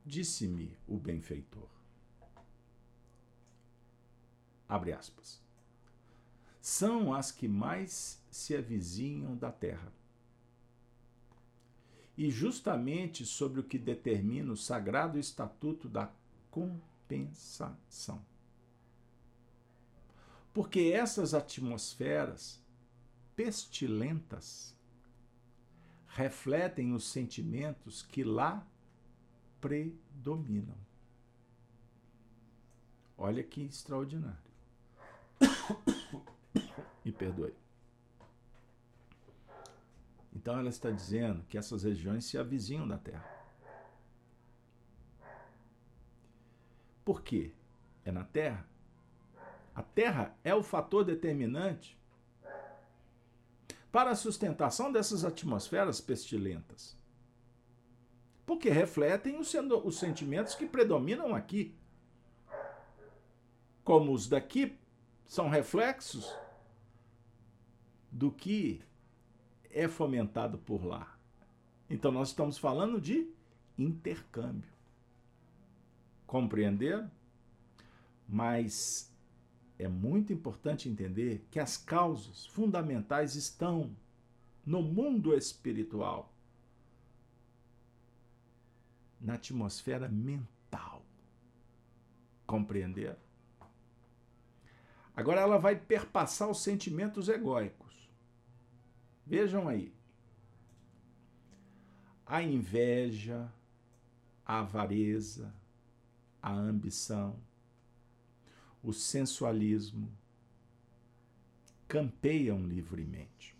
[0.05, 1.69] Disse-me o benfeitor.
[4.67, 5.41] Abre aspas.
[6.59, 9.93] São as que mais se avizinham da terra.
[12.17, 16.11] E justamente sobre o que determina o sagrado estatuto da
[16.51, 18.23] compensação.
[20.53, 22.63] Porque essas atmosferas
[23.35, 24.77] pestilentas
[26.07, 28.65] refletem os sentimentos que lá
[29.59, 30.77] predominam.
[33.17, 34.37] Olha que extraordinário.
[37.03, 37.55] Me perdoe.
[40.35, 43.33] Então ela está dizendo que essas regiões se avizinham da Terra.
[47.03, 47.53] Por quê?
[48.05, 48.67] É na Terra.
[49.75, 51.97] A Terra é o fator determinante
[53.91, 56.97] para a sustentação dessas atmosferas pestilentas.
[58.45, 59.53] Porque refletem os,
[59.83, 61.75] os sentimentos que predominam aqui.
[63.83, 64.77] Como os daqui
[65.25, 66.35] são reflexos
[68.11, 68.81] do que
[69.69, 71.17] é fomentado por lá.
[71.89, 73.27] Então nós estamos falando de
[73.77, 74.71] intercâmbio.
[76.25, 77.07] Compreender?
[78.27, 79.12] Mas
[79.77, 83.95] é muito importante entender que as causas fundamentais estão
[84.65, 86.33] no mundo espiritual,
[89.19, 91.03] na atmosfera mental.
[92.45, 93.17] Compreender?
[95.15, 98.09] Agora ela vai perpassar os sentimentos egóicos.
[99.25, 99.93] Vejam aí.
[102.25, 103.51] A inveja,
[104.45, 105.53] a avareza,
[106.41, 107.39] a ambição,
[108.83, 110.11] o sensualismo
[111.87, 113.55] campeiam livremente.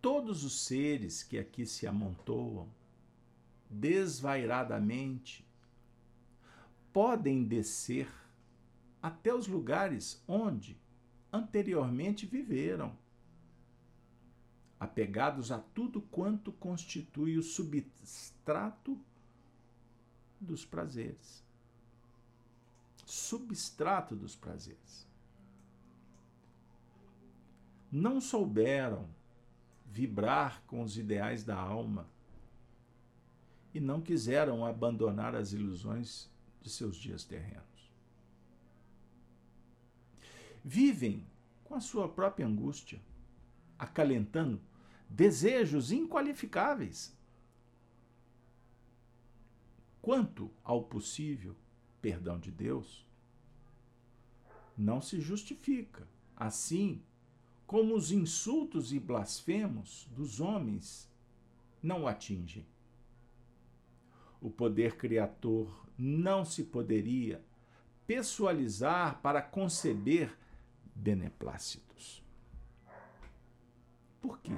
[0.00, 2.68] Todos os seres que aqui se amontoam
[3.68, 5.44] desvairadamente
[6.92, 8.08] podem descer
[9.00, 10.76] até os lugares onde
[11.32, 12.96] anteriormente viveram,
[14.78, 18.98] apegados a tudo quanto constitui o substrato
[20.40, 21.42] dos prazeres
[23.12, 25.06] substrato dos prazeres.
[27.90, 29.06] Não souberam
[29.84, 32.08] vibrar com os ideais da alma
[33.74, 36.30] e não quiseram abandonar as ilusões
[36.62, 37.92] de seus dias terrenos.
[40.64, 41.26] Vivem
[41.64, 42.98] com a sua própria angústia,
[43.78, 44.58] acalentando
[45.06, 47.14] desejos inqualificáveis.
[50.00, 51.54] Quanto ao possível
[52.02, 53.06] perdão de Deus,
[54.76, 56.06] não se justifica.
[56.36, 57.00] Assim
[57.66, 61.08] como os insultos e blasfemos dos homens
[61.82, 62.66] não o atingem.
[64.40, 67.42] O poder criador não se poderia
[68.06, 70.36] pessoalizar para conceber
[70.94, 72.22] beneplácitos.
[74.20, 74.56] Por quê?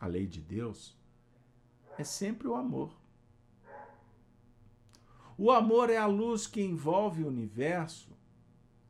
[0.00, 0.96] A lei de Deus
[1.98, 3.01] é sempre o amor.
[5.44, 8.16] O amor é a luz que envolve o universo,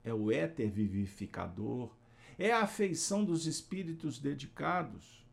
[0.05, 1.97] é o éter vivificador,
[2.39, 5.27] é a afeição dos espíritos dedicados,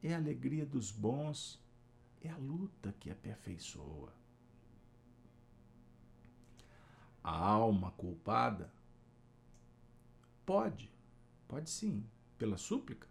[0.00, 1.60] é a alegria dos bons,
[2.22, 4.14] é a luta que aperfeiçoa.
[7.20, 8.72] A alma culpada
[10.46, 10.88] pode,
[11.48, 12.06] pode sim,
[12.38, 13.08] pela súplica,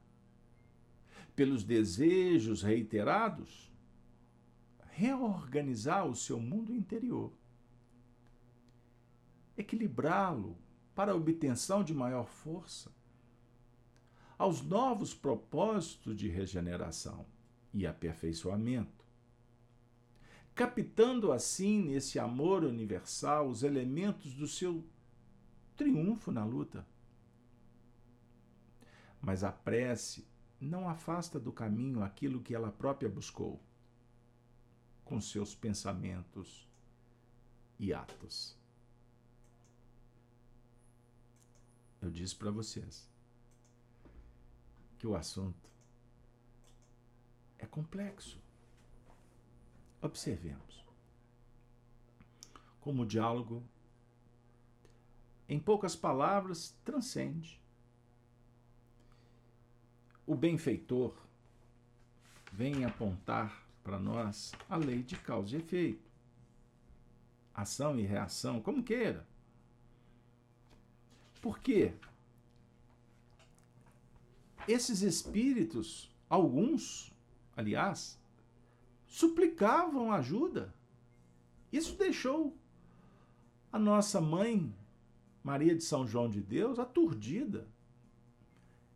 [1.35, 3.69] pelos desejos reiterados,
[4.91, 7.37] reorganizar o seu mundo interior
[9.59, 10.57] equilibrá-lo
[10.95, 12.91] para a obtenção de maior força,
[14.37, 17.25] aos novos propósitos de regeneração
[17.73, 19.05] e aperfeiçoamento,
[20.55, 24.83] captando assim nesse amor universal os elementos do seu
[25.75, 26.85] triunfo na luta.
[29.21, 30.27] Mas a prece
[30.59, 33.61] não afasta do caminho aquilo que ela própria buscou,
[35.03, 36.69] com seus pensamentos
[37.77, 38.58] e atos.
[42.01, 43.09] Eu disse para vocês
[44.97, 45.69] que o assunto
[47.57, 48.39] é complexo.
[50.01, 50.79] Observemos
[52.79, 53.63] como o diálogo,
[55.47, 57.61] em poucas palavras, transcende.
[60.25, 61.15] O benfeitor
[62.51, 66.09] vem apontar para nós a lei de causa e efeito,
[67.53, 69.28] ação e reação, como queira.
[71.41, 71.93] Porque
[74.67, 77.13] esses espíritos, alguns,
[77.55, 78.19] aliás,
[79.07, 80.73] suplicavam ajuda.
[81.71, 82.55] Isso deixou
[83.71, 84.73] a nossa mãe,
[85.43, 87.67] Maria de São João de Deus, aturdida.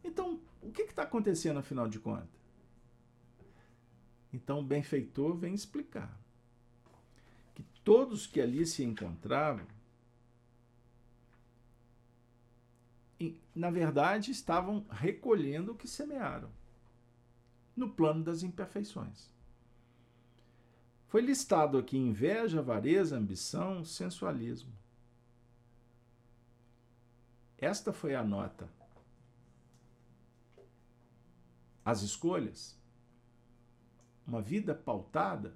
[0.03, 2.29] Então, o que está acontecendo afinal de contas?
[4.31, 6.19] Então, o benfeitor vem explicar
[7.53, 9.65] que todos que ali se encontravam,
[13.55, 16.49] na verdade, estavam recolhendo o que semearam
[17.75, 19.31] no plano das imperfeições.
[21.07, 24.73] Foi listado aqui inveja, avareza, ambição, sensualismo.
[27.57, 28.67] Esta foi a nota.
[31.85, 32.75] As escolhas.
[34.25, 35.55] Uma vida pautada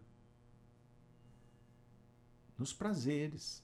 [2.57, 3.63] nos prazeres.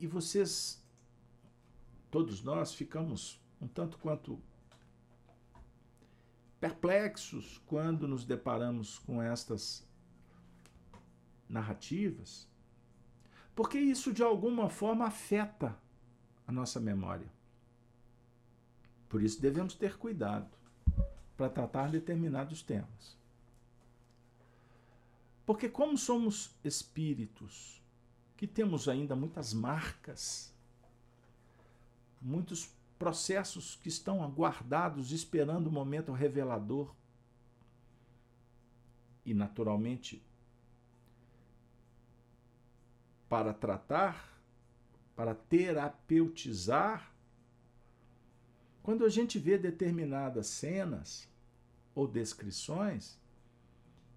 [0.00, 0.82] E vocês,
[2.10, 4.40] todos nós, ficamos um tanto quanto
[6.60, 9.86] perplexos quando nos deparamos com estas
[11.48, 12.48] narrativas,
[13.54, 15.78] porque isso de alguma forma afeta
[16.46, 17.30] a nossa memória.
[19.08, 20.50] Por isso devemos ter cuidado
[21.36, 23.16] para tratar determinados temas.
[25.46, 27.82] Porque, como somos espíritos
[28.36, 30.54] que temos ainda muitas marcas,
[32.20, 36.94] muitos processos que estão aguardados, esperando o momento revelador.
[39.24, 40.22] E, naturalmente,
[43.28, 44.40] para tratar,
[45.14, 47.12] para terapeutizar,
[48.82, 51.28] quando a gente vê determinadas cenas
[51.94, 53.18] ou descrições,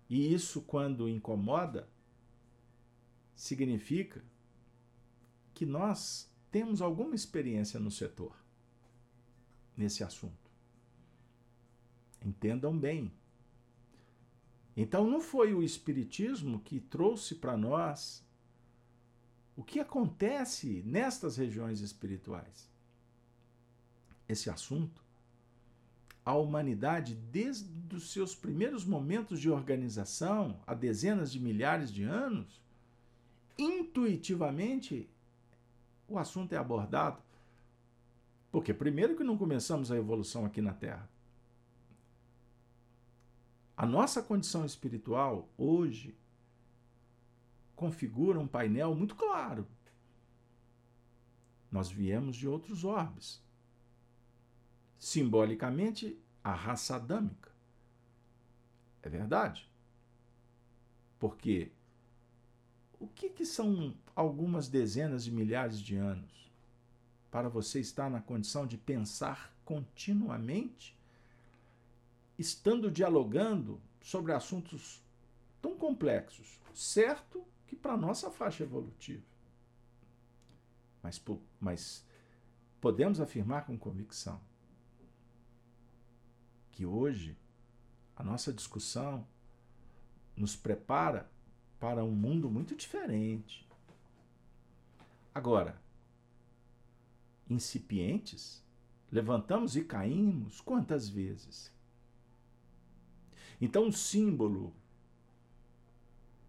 [0.09, 1.89] e isso, quando incomoda,
[3.35, 4.23] significa
[5.53, 8.35] que nós temos alguma experiência no setor
[9.75, 10.51] nesse assunto.
[12.23, 13.11] Entendam bem.
[14.75, 18.23] Então, não foi o Espiritismo que trouxe para nós
[19.55, 22.69] o que acontece nestas regiões espirituais.
[24.27, 25.03] Esse assunto,
[26.23, 32.61] a humanidade, desde os seus primeiros momentos de organização, há dezenas de milhares de anos,
[33.57, 35.09] intuitivamente,
[36.13, 37.21] o assunto é abordado
[38.51, 41.09] porque, primeiro, que não começamos a evolução aqui na Terra.
[43.77, 46.15] A nossa condição espiritual, hoje,
[47.75, 49.65] configura um painel muito claro.
[51.71, 53.41] Nós viemos de outros orbes.
[54.99, 57.49] Simbolicamente, a raça adâmica.
[59.01, 59.71] É verdade.
[61.17, 61.71] Porque
[62.99, 66.41] o que, que são algumas dezenas de milhares de anos?
[67.31, 70.99] para você estar na condição de pensar continuamente,
[72.37, 75.01] estando dialogando sobre assuntos
[75.61, 79.23] tão complexos, certo que para nossa faixa evolutiva.
[81.01, 81.23] Mas,
[81.59, 82.05] mas
[82.81, 84.39] podemos afirmar com convicção
[86.71, 87.37] que hoje
[88.15, 89.25] a nossa discussão
[90.35, 91.29] nos prepara
[91.79, 93.67] para um mundo muito diferente.
[95.33, 95.81] Agora,
[97.49, 98.61] incipientes,
[99.11, 101.71] levantamos e caímos quantas vezes?
[103.59, 104.73] Então, o símbolo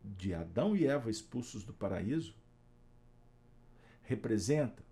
[0.03, 2.35] de Adão e Eva expulsos do paraíso
[4.03, 4.83] representa,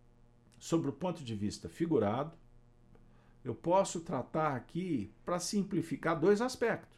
[0.58, 2.36] sobre o ponto de vista figurado,
[3.42, 6.89] eu posso tratar aqui para simplificar dois aspectos.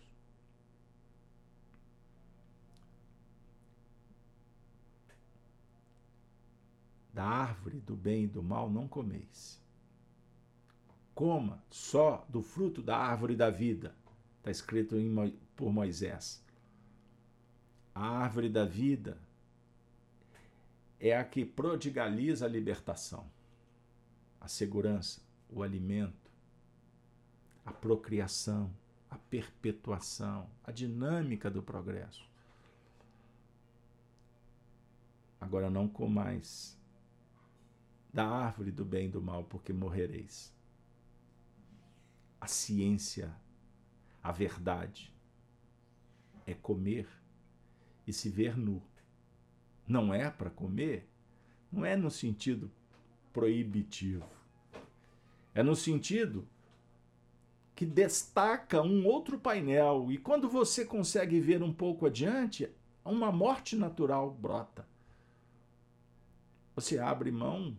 [7.13, 9.61] Da árvore do bem e do mal não comeis.
[11.15, 13.95] Coma só do fruto da árvore da vida.
[14.39, 16.43] Está escrito em, por Moisés.
[17.95, 19.19] A árvore da vida
[20.99, 23.27] é a que prodigaliza a libertação,
[24.41, 26.31] a segurança, o alimento,
[27.67, 28.73] a procriação,
[29.11, 32.27] a perpetuação, a dinâmica do progresso.
[35.39, 36.81] Agora não comais
[38.13, 40.53] da árvore do bem e do mal, porque morrereis.
[42.41, 43.35] A ciência,
[44.23, 45.13] a verdade,
[46.47, 47.09] é comer
[48.07, 48.83] e se ver nu.
[49.87, 51.09] Não é para comer,
[51.71, 52.71] não é no sentido
[53.33, 54.29] proibitivo.
[55.55, 56.47] É no sentido
[57.75, 62.69] que destaca um outro painel e quando você consegue ver um pouco adiante,
[63.05, 64.87] uma morte natural brota.
[66.75, 67.77] Você abre mão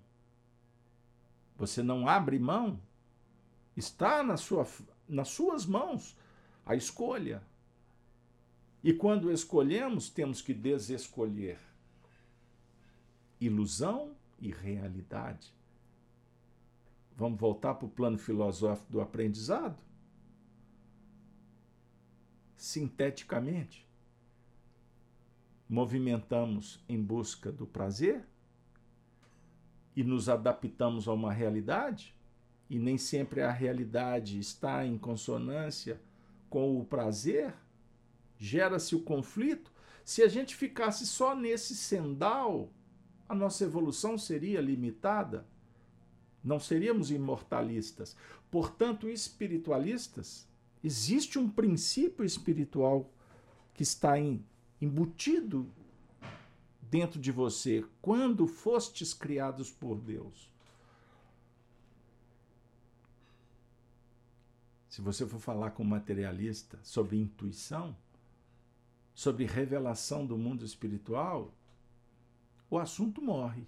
[1.68, 2.80] você não abre mão,
[3.76, 4.68] está na sua,
[5.08, 6.18] nas suas mãos
[6.66, 7.42] a escolha,
[8.84, 11.58] E quando escolhemos, temos que desescolher
[13.40, 15.54] ilusão e realidade.
[17.16, 19.78] Vamos voltar para o plano filosófico do aprendizado?
[22.58, 23.88] Sinteticamente,
[25.70, 28.26] movimentamos em busca do prazer
[29.96, 32.16] e nos adaptamos a uma realidade,
[32.70, 36.02] e nem sempre a realidade está em consonância
[36.50, 37.54] com o prazer,
[38.38, 39.72] gera-se o conflito.
[40.04, 42.72] Se a gente ficasse só nesse sendal,
[43.28, 45.46] a nossa evolução seria limitada,
[46.44, 48.16] não seríamos imortalistas.
[48.52, 50.48] Portanto, espiritualistas,
[50.84, 53.10] existe um princípio espiritual
[53.74, 54.46] que está em,
[54.82, 55.72] embutido
[56.90, 60.52] dentro de você quando fostes criados por Deus.
[64.90, 67.96] Se você for falar com um materialista sobre intuição,
[69.16, 71.52] sobre revelação do mundo espiritual,
[72.70, 73.66] o assunto morre.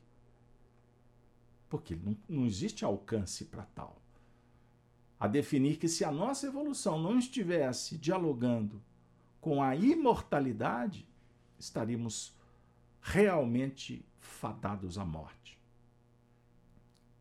[1.67, 3.99] Porque não, não existe alcance para tal.
[5.19, 8.79] A definir que se a nossa evolução não estivesse dialogando
[9.41, 11.07] com a imortalidade,
[11.57, 12.34] estaríamos
[13.05, 15.59] realmente fadados à morte.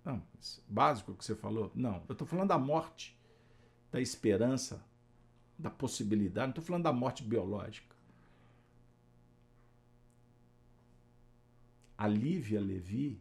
[0.02, 0.22] Não,
[0.66, 1.70] básico que você falou?
[1.74, 3.14] Não, eu estou falando da morte,
[3.92, 4.82] da esperança,
[5.58, 7.94] da possibilidade, não estou falando da morte biológica.
[11.98, 13.20] A Lívia Levi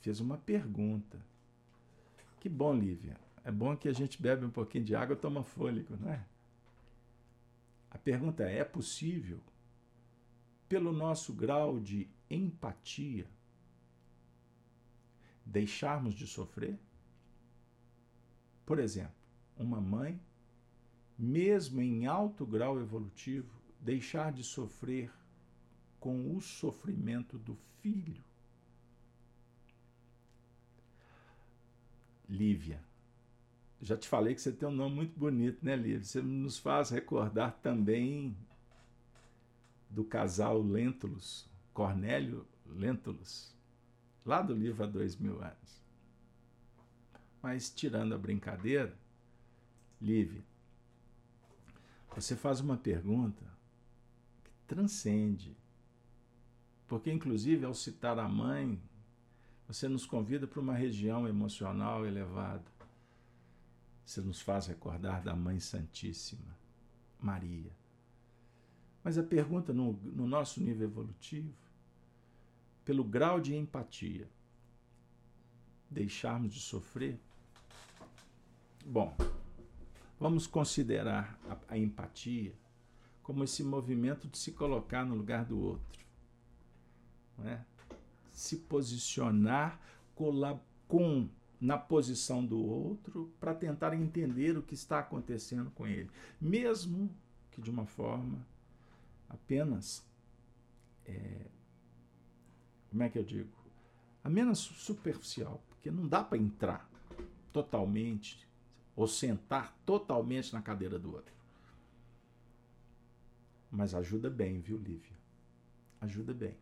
[0.00, 1.22] fez uma pergunta.
[2.40, 3.16] Que bom, Lívia.
[3.44, 6.24] É bom que a gente bebe um pouquinho de água e toma fôlego, não é?
[7.90, 9.38] A pergunta é: é possível,
[10.72, 13.26] pelo nosso grau de empatia,
[15.44, 16.78] deixarmos de sofrer?
[18.64, 19.12] Por exemplo,
[19.54, 20.18] uma mãe,
[21.18, 25.12] mesmo em alto grau evolutivo, deixar de sofrer
[26.00, 28.24] com o sofrimento do filho.
[32.26, 32.82] Lívia.
[33.78, 36.02] Já te falei que você tem um nome muito bonito, né, Lívia?
[36.02, 38.34] Você nos faz recordar também
[39.92, 43.54] do casal Lentulus, Cornélio Lentulus,
[44.24, 45.82] lá do livro há dois mil anos.
[47.42, 48.96] Mas, tirando a brincadeira,
[50.00, 50.42] Lívia,
[52.14, 53.44] você faz uma pergunta
[54.42, 55.56] que transcende
[56.88, 58.80] porque, inclusive, ao citar a mãe,
[59.66, 62.64] você nos convida para uma região emocional elevada.
[64.04, 66.54] Você nos faz recordar da Mãe Santíssima,
[67.18, 67.81] Maria.
[69.02, 71.52] Mas a pergunta, no, no nosso nível evolutivo,
[72.84, 74.28] pelo grau de empatia,
[75.90, 77.18] deixarmos de sofrer?
[78.84, 79.16] Bom,
[80.18, 82.54] vamos considerar a, a empatia
[83.22, 85.92] como esse movimento de se colocar no lugar do outro
[87.38, 87.64] né?
[88.32, 89.80] se posicionar
[90.14, 91.28] com
[91.60, 97.08] na posição do outro para tentar entender o que está acontecendo com ele, mesmo
[97.50, 98.44] que de uma forma
[99.32, 100.06] apenas
[101.04, 101.46] é,
[102.90, 103.62] como é que eu digo
[104.22, 106.88] apenas superficial, porque não dá para entrar
[107.52, 108.48] totalmente
[108.94, 111.34] ou sentar totalmente na cadeira do outro.
[113.70, 115.16] Mas ajuda bem, viu, Lívia?
[116.00, 116.56] Ajuda bem.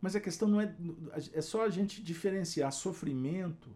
[0.00, 0.74] Mas a questão não é.
[1.32, 3.70] É só a gente diferenciar sofrimento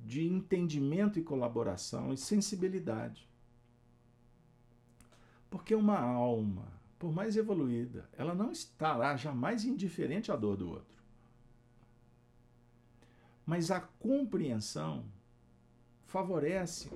[0.00, 3.28] de entendimento e colaboração e sensibilidade.
[5.54, 6.66] Porque uma alma,
[6.98, 10.98] por mais evoluída, ela não estará jamais indiferente à dor do outro.
[13.46, 15.04] Mas a compreensão
[16.06, 16.90] favorece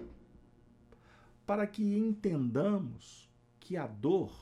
[1.46, 3.30] para que entendamos
[3.60, 4.32] que a dor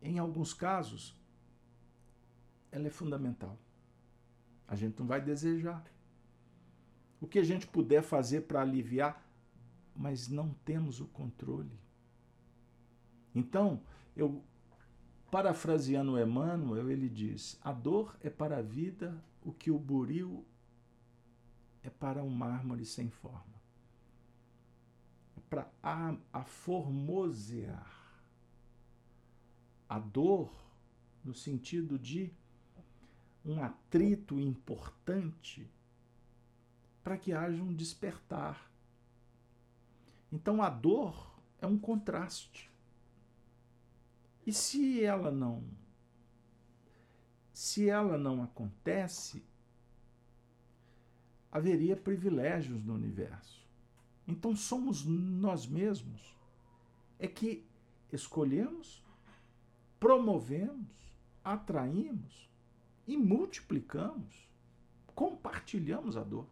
[0.00, 1.14] em alguns casos,
[2.72, 3.58] ela é fundamental.
[4.66, 5.84] A gente não vai desejar.
[7.20, 9.22] O que a gente puder fazer para aliviar,
[9.98, 11.76] mas não temos o controle.
[13.34, 13.82] Então,
[14.14, 14.44] eu
[15.28, 20.46] parafraseando Emmanuel, ele diz: a dor é para a vida o que o buril
[21.82, 23.58] é para um mármore sem forma.
[25.36, 25.68] É para
[26.32, 27.98] aformosear
[29.88, 30.52] a dor
[31.24, 32.32] no sentido de
[33.44, 35.68] um atrito importante
[37.02, 38.70] para que haja um despertar.
[40.30, 42.70] Então a dor é um contraste.
[44.46, 45.64] E se ela não
[47.52, 49.44] se ela não acontece,
[51.50, 53.66] haveria privilégios no universo.
[54.28, 56.36] Então somos nós mesmos
[57.18, 57.66] é que
[58.12, 59.02] escolhemos,
[59.98, 61.12] promovemos,
[61.42, 62.48] atraímos
[63.08, 64.48] e multiplicamos,
[65.14, 66.46] compartilhamos a dor.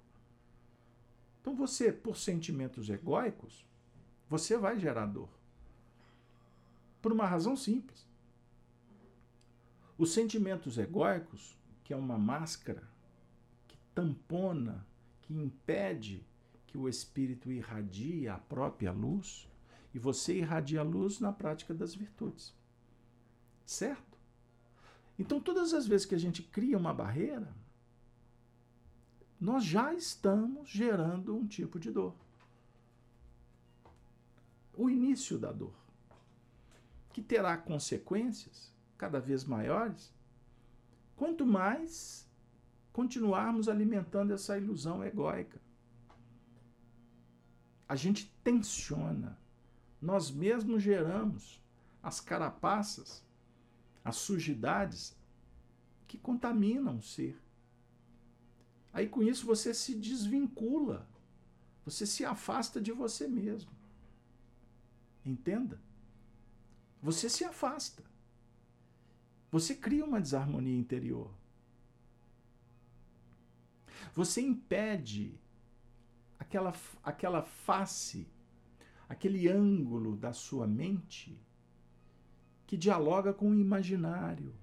[1.46, 3.64] Então você, por sentimentos egóicos,
[4.28, 5.28] você vai gerar dor.
[7.00, 8.04] Por uma razão simples.
[9.96, 12.82] Os sentimentos egóicos, que é uma máscara
[13.68, 14.84] que tampona,
[15.22, 16.26] que impede
[16.66, 19.48] que o espírito irradie a própria luz,
[19.94, 22.52] e você irradia a luz na prática das virtudes.
[23.64, 24.18] Certo?
[25.16, 27.54] Então, todas as vezes que a gente cria uma barreira,
[29.40, 32.14] nós já estamos gerando um tipo de dor.
[34.74, 35.74] O início da dor,
[37.12, 40.12] que terá consequências cada vez maiores,
[41.14, 42.28] quanto mais
[42.92, 45.60] continuarmos alimentando essa ilusão egóica.
[47.88, 49.38] A gente tensiona
[50.00, 51.60] nós mesmos geramos
[52.02, 53.24] as carapaças,
[54.04, 55.16] as sujidades
[56.06, 57.36] que contaminam o ser.
[58.96, 61.06] Aí com isso você se desvincula,
[61.84, 63.70] você se afasta de você mesmo.
[65.22, 65.78] Entenda?
[67.02, 68.02] Você se afasta.
[69.52, 71.30] Você cria uma desarmonia interior.
[74.14, 75.38] Você impede
[76.38, 76.72] aquela,
[77.04, 78.26] aquela face
[79.06, 81.38] aquele ângulo da sua mente
[82.66, 84.54] que dialoga com o imaginário,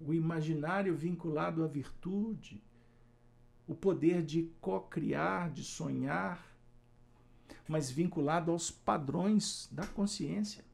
[0.00, 2.62] o imaginário vinculado à virtude,
[3.70, 6.44] o poder de co-criar, de sonhar,
[7.68, 10.64] mas vinculado aos padrões da consciência.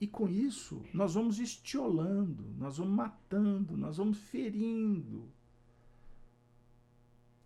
[0.00, 5.30] E com isso, nós vamos estiolando, nós vamos matando, nós vamos ferindo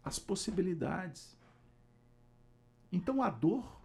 [0.03, 1.37] as possibilidades.
[2.91, 3.79] Então a dor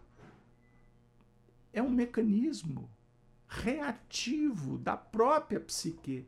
[1.73, 2.89] é um mecanismo
[3.49, 6.25] reativo da própria psique.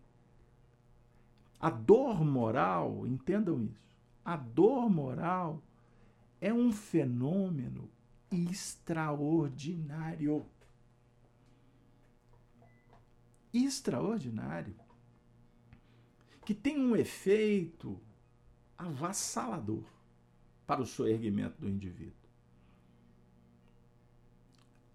[1.64, 3.96] A dor moral, entendam isso,
[4.26, 5.64] a dor moral
[6.42, 7.90] é um fenômeno
[8.30, 10.46] extraordinário.
[13.54, 14.76] Extraordinário.
[16.46, 17.98] Que tem um efeito
[18.78, 19.86] avassalador
[20.68, 22.12] para o soerguimento do indivíduo.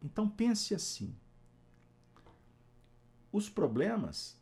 [0.03, 1.17] Então pense assim:
[3.33, 4.39] os problemas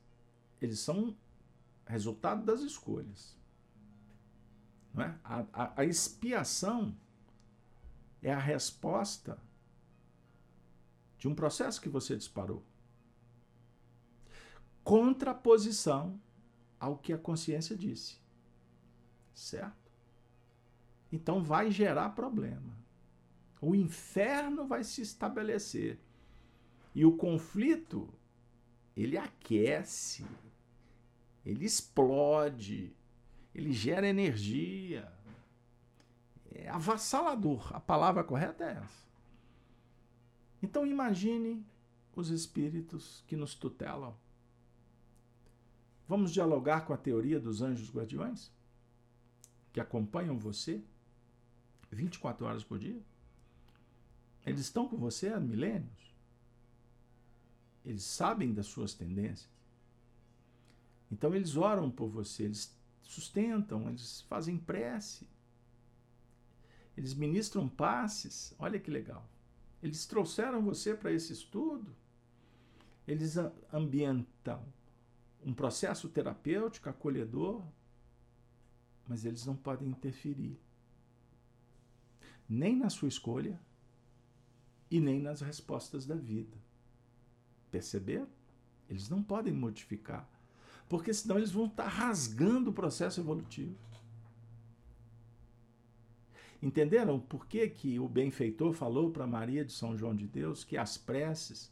[0.61, 1.17] eles são
[1.87, 3.37] resultado das escolhas.
[4.93, 5.19] Não é?
[5.25, 6.97] a, a, a expiação
[8.23, 9.39] é a resposta
[11.19, 12.63] de um processo que você disparou.
[14.83, 16.21] Contraposição
[16.79, 18.19] ao que a consciência disse.
[19.35, 19.91] Certo?
[21.11, 22.77] Então vai gerar problema
[23.61, 25.99] o inferno vai se estabelecer.
[26.95, 28.09] E o conflito,
[28.97, 30.25] ele aquece,
[31.47, 32.93] ele explode,
[33.55, 35.11] ele gera energia.
[36.51, 37.75] É avassalador.
[37.75, 39.07] A palavra correta é essa.
[40.61, 41.65] Então imagine
[42.17, 44.17] os espíritos que nos tutelam.
[46.09, 48.51] Vamos dialogar com a teoria dos anjos guardiões?
[49.73, 50.83] Que acompanham você
[51.93, 53.01] 24 horas por dia?
[54.45, 56.15] Eles estão com você há milênios.
[57.85, 59.56] Eles sabem das suas tendências.
[61.11, 65.29] Então eles oram por você, eles sustentam, eles fazem prece.
[66.97, 68.55] Eles ministram passes.
[68.59, 69.29] Olha que legal.
[69.83, 71.95] Eles trouxeram você para esse estudo.
[73.07, 73.37] Eles
[73.73, 74.65] ambientam
[75.45, 77.65] um processo terapêutico acolhedor,
[79.07, 80.59] mas eles não podem interferir
[82.49, 83.61] nem na sua escolha,
[84.91, 86.57] e nem nas respostas da vida.
[87.71, 88.27] Perceber?
[88.89, 90.29] Eles não podem modificar,
[90.89, 93.75] porque senão eles vão estar rasgando o processo evolutivo.
[96.63, 100.77] Entenderam por que, que o benfeitor falou para Maria de São João de Deus que
[100.77, 101.71] as preces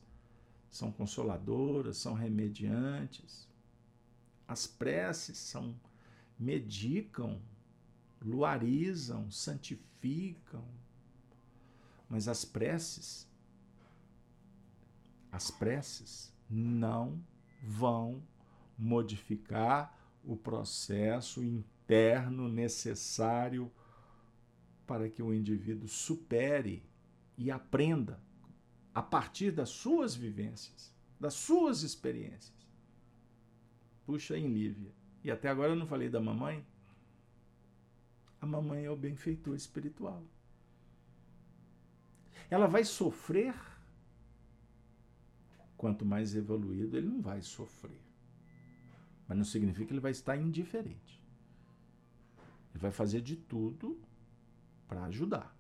[0.70, 3.48] são consoladoras, são remediantes?
[4.46, 5.74] As preces são
[6.38, 7.40] medicam,
[8.20, 10.64] luarizam, santificam,
[12.08, 13.26] mas as preces,
[15.32, 17.22] as preces não
[17.62, 18.22] vão
[18.78, 23.70] modificar o processo interno necessário
[24.86, 26.82] para que o indivíduo supere
[27.36, 28.20] e aprenda
[28.94, 32.52] a partir das suas vivências, das suas experiências.
[34.06, 34.92] Puxa em Lívia.
[35.22, 36.64] E até agora eu não falei da mamãe?
[38.44, 40.22] a mamãe é o benfeitor espiritual.
[42.50, 43.54] Ela vai sofrer.
[45.78, 48.03] Quanto mais evoluído, ele não vai sofrer.
[49.34, 51.20] Mas não significa que ele vai estar indiferente.
[52.70, 54.00] Ele vai fazer de tudo
[54.86, 55.52] para ajudar.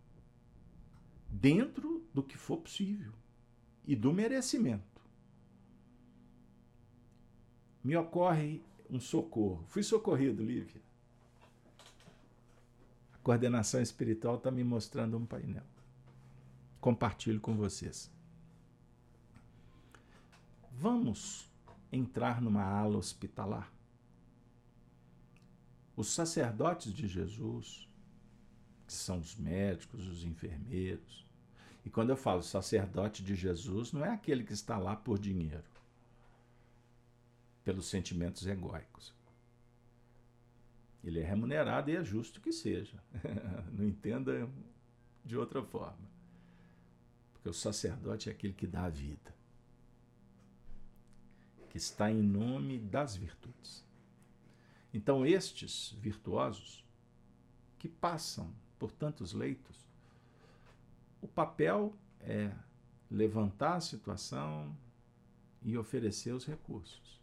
[1.28, 3.12] Dentro do que for possível
[3.84, 5.02] e do merecimento.
[7.82, 9.64] Me ocorre um socorro.
[9.66, 10.80] Fui socorrido, Lívia.
[13.12, 15.66] A coordenação espiritual está me mostrando um painel.
[16.80, 18.08] Compartilho com vocês.
[20.70, 21.52] Vamos
[21.94, 23.72] entrar numa ala hospitalar.
[25.96, 27.88] Os sacerdotes de Jesus,
[28.86, 31.24] que são os médicos, os enfermeiros,
[31.84, 35.62] e quando eu falo sacerdote de Jesus, não é aquele que está lá por dinheiro,
[37.62, 39.14] pelos sentimentos egóicos.
[41.02, 42.98] Ele é remunerado e é justo que seja.
[43.70, 44.48] não entenda
[45.24, 46.08] de outra forma.
[47.34, 49.34] Porque o sacerdote é aquele que dá a vida
[51.74, 53.84] que está em nome das virtudes.
[54.92, 56.86] Então, estes virtuosos
[57.80, 59.84] que passam por tantos leitos,
[61.20, 62.52] o papel é
[63.10, 64.72] levantar a situação
[65.64, 67.20] e oferecer os recursos.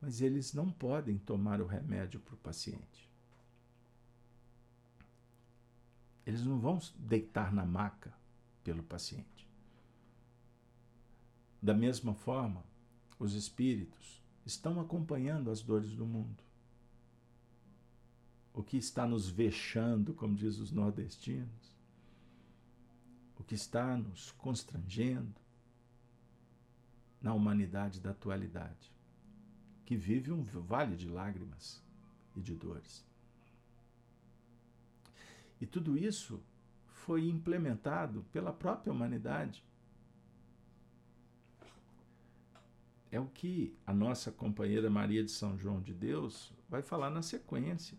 [0.00, 3.08] Mas eles não podem tomar o remédio para o paciente.
[6.26, 8.12] Eles não vão deitar na maca
[8.64, 9.33] pelo paciente.
[11.64, 12.62] Da mesma forma,
[13.18, 16.44] os espíritos estão acompanhando as dores do mundo.
[18.52, 21.74] O que está nos vexando, como diz os nordestinos,
[23.38, 25.40] o que está nos constrangendo
[27.18, 28.92] na humanidade da atualidade,
[29.86, 31.82] que vive um vale de lágrimas
[32.36, 33.02] e de dores.
[35.58, 36.42] E tudo isso
[36.88, 39.64] foi implementado pela própria humanidade
[43.14, 47.22] é o que a nossa companheira Maria de São João de Deus vai falar na
[47.22, 47.96] sequência.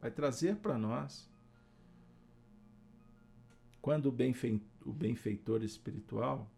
[0.00, 1.28] Vai trazer para nós.
[3.80, 6.48] Quando o, benfeitor, o benfeitor espiritual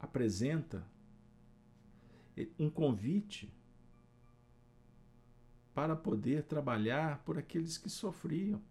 [0.00, 0.82] apresenta
[2.58, 3.52] um convite
[5.74, 8.62] para poder trabalhar por aqueles que sofriam.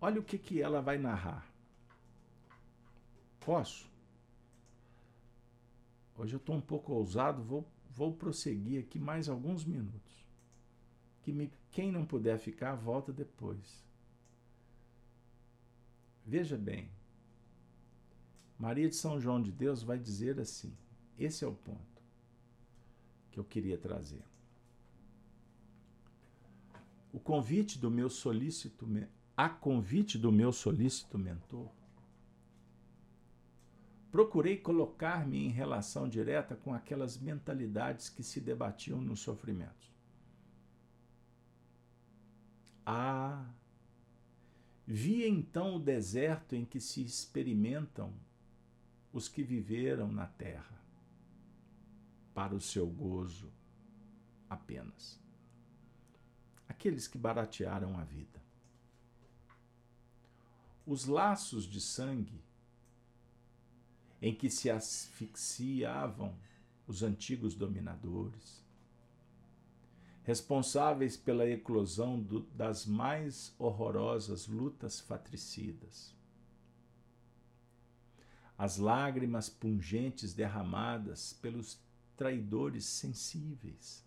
[0.00, 1.46] Olha o que, que ela vai narrar.
[3.38, 3.91] Posso?
[6.16, 10.26] Hoje eu estou um pouco ousado, vou, vou prosseguir aqui mais alguns minutos.
[11.22, 13.82] Que me, quem não puder ficar, volta depois.
[16.24, 16.90] Veja bem,
[18.58, 20.76] Maria de São João de Deus vai dizer assim:
[21.18, 22.02] esse é o ponto
[23.30, 24.24] que eu queria trazer.
[27.12, 28.86] O convite do meu solícito,
[29.36, 31.70] a convite do meu solícito mentor,
[34.12, 39.90] procurei colocar-me em relação direta com aquelas mentalidades que se debatiam nos sofrimentos.
[42.84, 43.50] Ah,
[44.86, 48.12] vi então o deserto em que se experimentam
[49.14, 50.78] os que viveram na terra,
[52.34, 53.50] para o seu gozo
[54.48, 55.18] apenas.
[56.68, 58.42] Aqueles que baratearam a vida.
[60.86, 62.42] Os laços de sangue
[64.22, 66.32] em que se asfixiavam
[66.86, 68.62] os antigos dominadores,
[70.22, 76.14] responsáveis pela eclosão do, das mais horrorosas lutas fratricidas.
[78.56, 81.80] As lágrimas pungentes derramadas pelos
[82.16, 84.06] traidores sensíveis.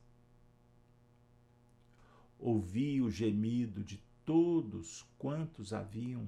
[2.39, 6.25] Ouvi o gemido de todos quantos haviam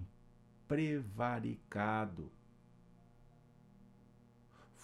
[0.68, 2.30] prevaricado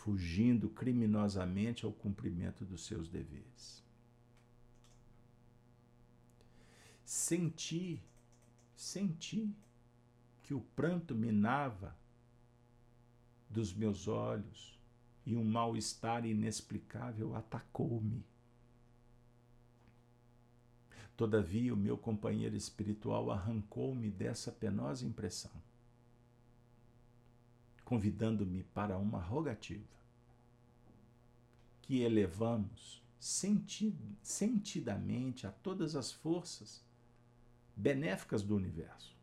[0.04, 3.82] fugindo criminosamente ao cumprimento dos seus deveres.
[7.06, 8.04] Senti,
[8.76, 9.56] senti
[10.42, 11.96] que o pranto minava
[13.50, 14.78] dos meus olhos
[15.26, 18.26] e um mal-estar inexplicável atacou-me.
[21.16, 25.64] Todavia, o meu companheiro espiritual arrancou-me dessa penosa impressão
[27.84, 29.92] convidando-me para uma rogativa
[31.82, 36.84] que elevamos sentidamente a todas as forças
[37.76, 39.16] benéficas do universo,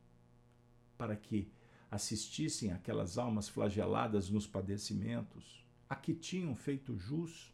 [0.96, 1.50] para que
[1.90, 7.52] assistissem aquelas almas flageladas nos padecimentos, a que tinham feito jus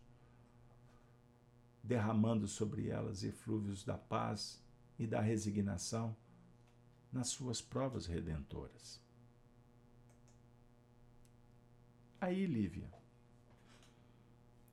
[1.82, 4.62] derramando sobre elas eflúvios da paz
[4.98, 6.16] e da resignação
[7.12, 9.00] nas suas provas redentoras.
[12.20, 12.90] Aí, Lívia,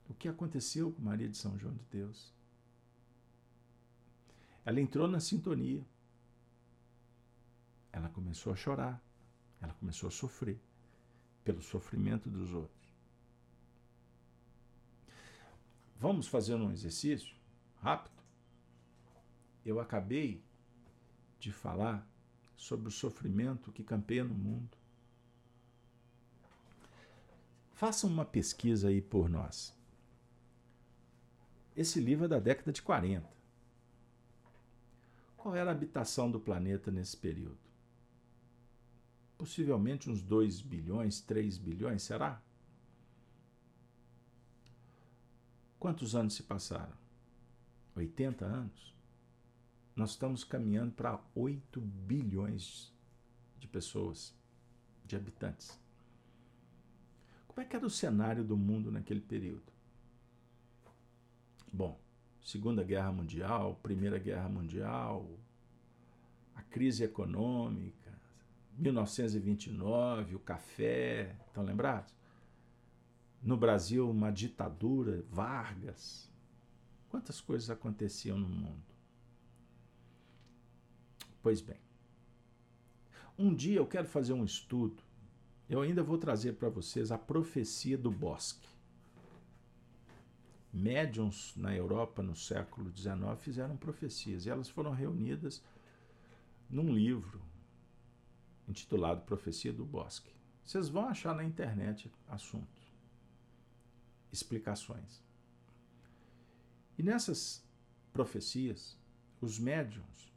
[0.08, 2.32] o que aconteceu com Maria de São João de Deus?
[4.64, 5.84] Ela entrou na sintonia.
[7.92, 9.02] Ela começou a chorar.
[9.60, 10.58] Ela começou a sofrer
[11.44, 12.84] pelo sofrimento dos outros.
[16.00, 17.34] Vamos fazer um exercício
[17.76, 18.22] rápido?
[19.64, 20.42] Eu acabei
[21.38, 22.06] de falar
[22.56, 24.76] sobre o sofrimento que campeia no mundo.
[27.74, 29.76] Façam uma pesquisa aí por nós.
[31.76, 33.28] Esse livro é da década de 40.
[35.36, 37.58] Qual era a habitação do planeta nesse período?
[39.36, 42.40] Possivelmente uns 2 bilhões, 3 bilhões, será?
[45.76, 46.96] Quantos anos se passaram?
[47.96, 48.94] 80 anos?
[49.96, 52.92] Nós estamos caminhando para 8 bilhões
[53.58, 54.32] de pessoas,
[55.04, 55.83] de habitantes.
[57.54, 59.72] Como é que era o cenário do mundo naquele período?
[61.72, 62.00] Bom,
[62.42, 65.30] Segunda Guerra Mundial, Primeira Guerra Mundial,
[66.52, 68.12] a crise econômica,
[68.76, 72.12] 1929, o café, estão lembrados?
[73.40, 76.28] No Brasil, uma ditadura, Vargas.
[77.08, 78.82] Quantas coisas aconteciam no mundo?
[81.40, 81.78] Pois bem,
[83.38, 85.00] um dia eu quero fazer um estudo.
[85.68, 88.74] Eu ainda vou trazer para vocês a profecia do bosque
[90.74, 95.62] médiums na Europa no século XIX fizeram profecias e elas foram reunidas
[96.68, 97.40] num livro
[98.66, 100.34] intitulado Profecia do Bosque.
[100.64, 102.92] Vocês vão achar na internet assuntos,
[104.32, 105.22] explicações.
[106.98, 107.62] E nessas
[108.12, 108.98] profecias,
[109.40, 110.32] os médiums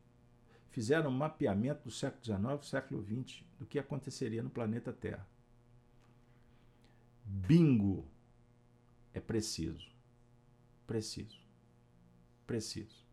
[0.77, 5.27] fizeram um mapeamento do século XIX e século XX do que aconteceria no planeta Terra.
[7.25, 8.05] Bingo!
[9.11, 9.89] É preciso.
[10.85, 11.41] Preciso.
[12.45, 13.03] Preciso.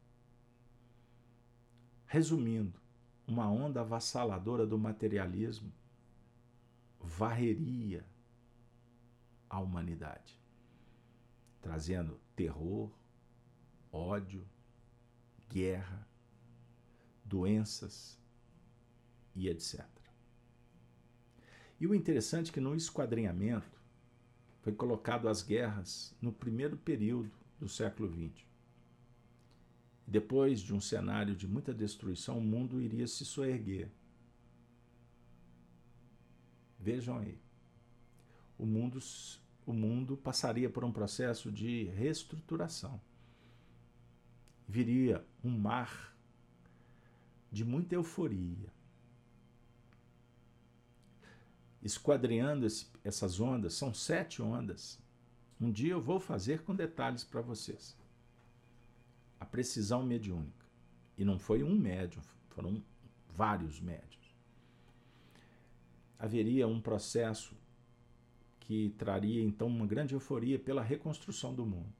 [2.04, 2.78] Resumindo,
[3.26, 5.72] uma onda avassaladora do materialismo
[7.00, 8.04] varreria
[9.48, 10.38] a humanidade,
[11.62, 12.90] trazendo terror,
[13.90, 14.46] ódio,
[15.48, 16.06] guerra,
[17.34, 18.16] doenças
[19.34, 19.84] e etc.
[21.80, 23.82] E o interessante é que no esquadrinhamento
[24.62, 28.46] foi colocado as guerras no primeiro período do século XX.
[30.06, 33.90] Depois de um cenário de muita destruição, o mundo iria se soerguer.
[36.78, 37.36] Vejam aí.
[38.56, 39.00] O mundo,
[39.66, 43.00] o mundo passaria por um processo de reestruturação.
[44.68, 46.13] Viria um mar
[47.54, 48.72] de muita euforia.
[51.82, 55.02] Esquadreando esse, essas ondas, são sete ondas
[55.60, 57.96] um dia eu vou fazer com detalhes para vocês.
[59.38, 60.64] A precisão mediúnica.
[61.16, 62.82] E não foi um médium, foram
[63.28, 64.34] vários médios.
[66.18, 67.56] Haveria um processo
[68.60, 71.94] que traria então uma grande euforia pela reconstrução do mundo.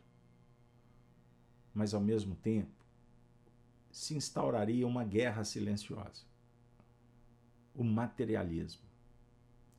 [1.73, 2.84] Mas ao mesmo tempo,
[3.95, 6.25] se instauraria uma guerra silenciosa.
[7.73, 8.83] O materialismo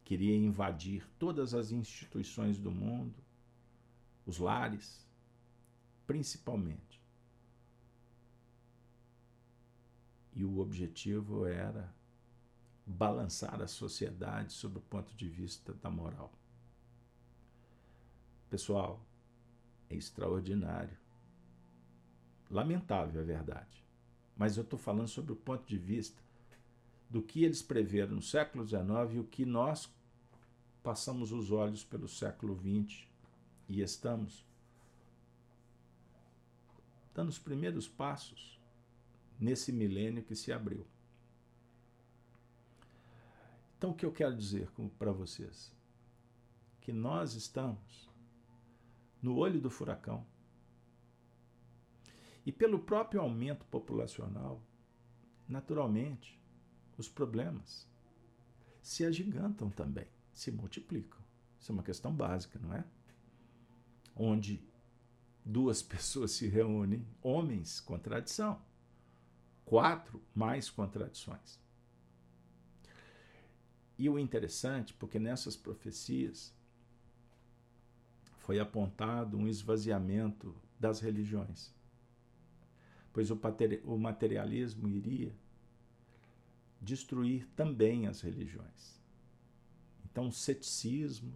[0.06, 3.14] queria invadir todas as instituições do mundo,
[4.26, 5.06] os lares,
[6.08, 7.04] principalmente.
[10.34, 11.94] E o objetivo era
[12.86, 16.32] balançar a sociedade sob o ponto de vista da moral.
[18.50, 19.06] Pessoal,
[19.90, 20.98] é extraordinário.
[22.50, 23.85] Lamentável, é verdade.
[24.36, 26.22] Mas eu estou falando sobre o ponto de vista
[27.10, 28.84] do que eles preveram no século XIX
[29.14, 29.90] e o que nós
[30.84, 33.08] passamos os olhos pelo século XX
[33.68, 34.46] e estamos
[37.14, 38.60] dando os primeiros passos
[39.40, 40.86] nesse milênio que se abriu.
[43.78, 45.74] Então, o que eu quero dizer para vocês?
[46.82, 48.10] Que nós estamos
[49.22, 50.26] no olho do furacão.
[52.46, 54.62] E pelo próprio aumento populacional,
[55.48, 56.40] naturalmente,
[56.98, 57.90] os problemas
[58.82, 61.20] se agigantam também, se multiplicam.
[61.60, 62.86] Isso é uma questão básica, não é?
[64.16, 64.64] onde
[65.44, 68.62] duas pessoas se reúnem, homens, contradição.
[69.66, 71.60] Quatro, mais contradições.
[73.98, 76.54] E o interessante, porque nessas profecias
[78.38, 81.74] foi apontado um esvaziamento das religiões,
[83.16, 85.34] pois o materialismo iria
[86.82, 89.02] destruir também as religiões.
[90.04, 91.34] Então, o ceticismo,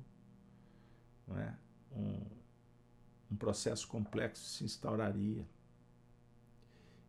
[1.30, 1.54] é?
[1.94, 2.20] um,
[3.32, 5.48] um processo complexo se instauraria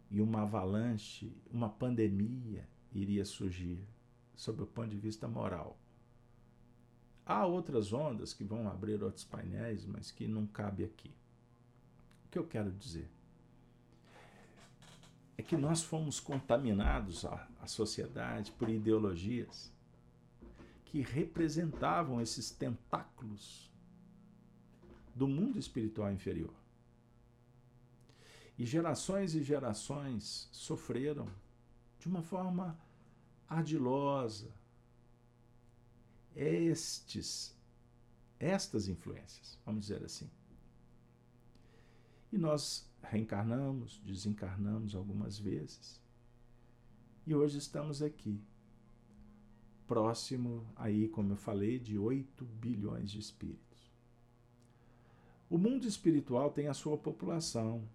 [0.09, 3.85] e uma avalanche, uma pandemia iria surgir,
[4.37, 5.77] sob o ponto de vista moral.
[7.27, 11.13] Há outras ondas que vão abrir outros painéis, mas que não cabe aqui.
[12.27, 13.11] O que eu quero dizer?
[15.41, 19.73] É que nós fomos contaminados, a, a sociedade, por ideologias
[20.85, 23.73] que representavam esses tentáculos
[25.15, 26.53] do mundo espiritual inferior.
[28.59, 31.27] E gerações e gerações sofreram
[31.99, 32.79] de uma forma
[33.49, 34.53] ardilosa
[36.37, 37.57] estes
[38.39, 40.31] estas influências, vamos dizer assim.
[42.31, 46.01] E nós reencarnamos, desencarnamos algumas vezes.
[47.27, 48.41] E hoje estamos aqui,
[49.87, 53.91] próximo aí, como eu falei, de 8 bilhões de espíritos.
[55.49, 57.89] O mundo espiritual tem a sua população,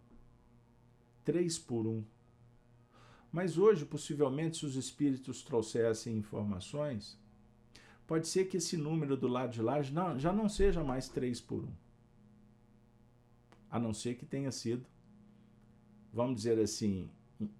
[1.24, 2.04] três por um.
[3.32, 7.18] Mas hoje, possivelmente, se os espíritos trouxessem informações,
[8.06, 11.64] pode ser que esse número do lado de lá já não seja mais três por
[11.64, 11.74] um.
[13.70, 14.86] A não ser que tenha sido,
[16.16, 17.10] vamos dizer assim,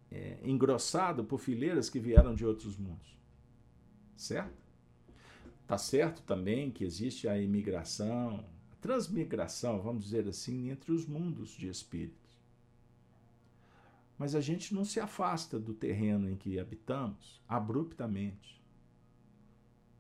[0.10, 3.20] é, engrossado por fileiras que vieram de outros mundos.
[4.16, 4.64] Certo?
[5.68, 11.50] Tá certo também que existe a imigração, a transmigração, vamos dizer assim, entre os mundos
[11.50, 12.40] de espíritos.
[14.18, 18.64] Mas a gente não se afasta do terreno em que habitamos abruptamente.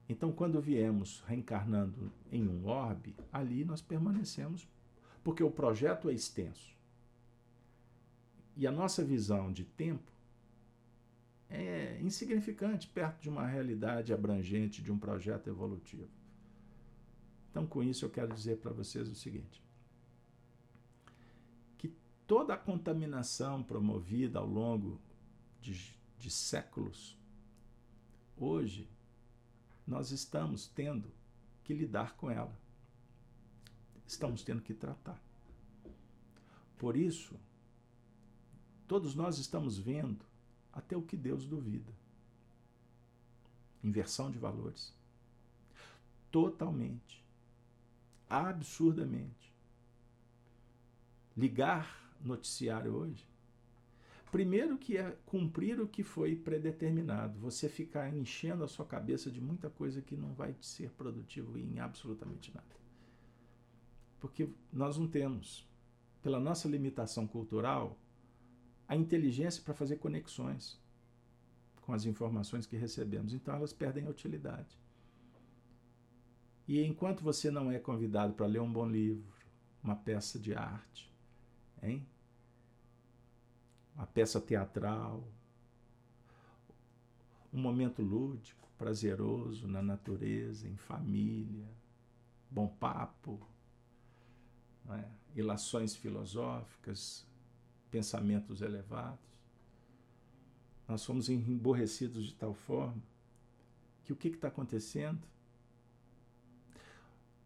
[0.07, 4.65] Então, quando viemos reencarnando em um orbe, ali nós permanecemos,
[5.23, 6.74] porque o projeto é extenso.
[8.55, 10.11] E a nossa visão de tempo
[11.49, 16.09] é insignificante perto de uma realidade abrangente de um projeto evolutivo.
[17.51, 19.65] Então, com isso, eu quero dizer para vocês o seguinte:
[22.27, 24.99] toda a contaminação promovida ao longo
[25.61, 27.17] de, de séculos,
[28.37, 28.87] hoje
[29.87, 31.11] nós estamos tendo
[31.63, 32.55] que lidar com ela.
[34.07, 35.19] Estamos tendo que tratar.
[36.77, 37.35] Por isso,
[38.87, 40.25] todos nós estamos vendo
[40.71, 41.93] até o que Deus duvida.
[43.83, 44.93] Inversão de valores.
[46.31, 47.23] Totalmente.
[48.29, 49.53] Absurdamente.
[51.37, 53.25] Ligar noticiário hoje?
[54.31, 59.39] Primeiro que é cumprir o que foi predeterminado, você ficar enchendo a sua cabeça de
[59.39, 62.75] muita coisa que não vai ser produtivo em absolutamente nada.
[64.19, 65.65] Porque nós não temos,
[66.21, 67.97] pela nossa limitação cultural,
[68.87, 70.79] a inteligência para fazer conexões
[71.81, 73.33] com as informações que recebemos.
[73.33, 74.77] Então elas perdem a utilidade.
[76.67, 79.35] E enquanto você não é convidado para ler um bom livro,
[79.83, 81.13] uma peça de arte,
[81.81, 82.05] hein?
[83.95, 85.27] Uma peça teatral,
[87.53, 91.69] um momento lúdico, prazeroso na natureza, em família,
[92.49, 93.39] bom papo,
[94.89, 95.05] é?
[95.35, 97.25] ilações filosóficas,
[97.95, 99.25] pensamentos elevados.
[100.85, 103.01] Nós fomos emborrecidos de tal forma
[104.03, 105.25] que o que está acontecendo?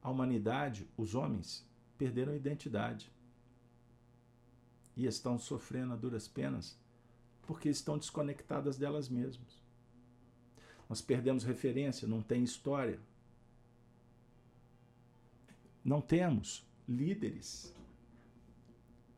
[0.01, 1.63] A humanidade, os homens,
[1.99, 3.11] perderam a identidade
[4.97, 6.75] e estão sofrendo a duras penas
[7.43, 9.61] porque estão desconectadas delas mesmas.
[10.89, 12.99] Nós perdemos referência, não tem história.
[15.85, 17.71] Não temos líderes.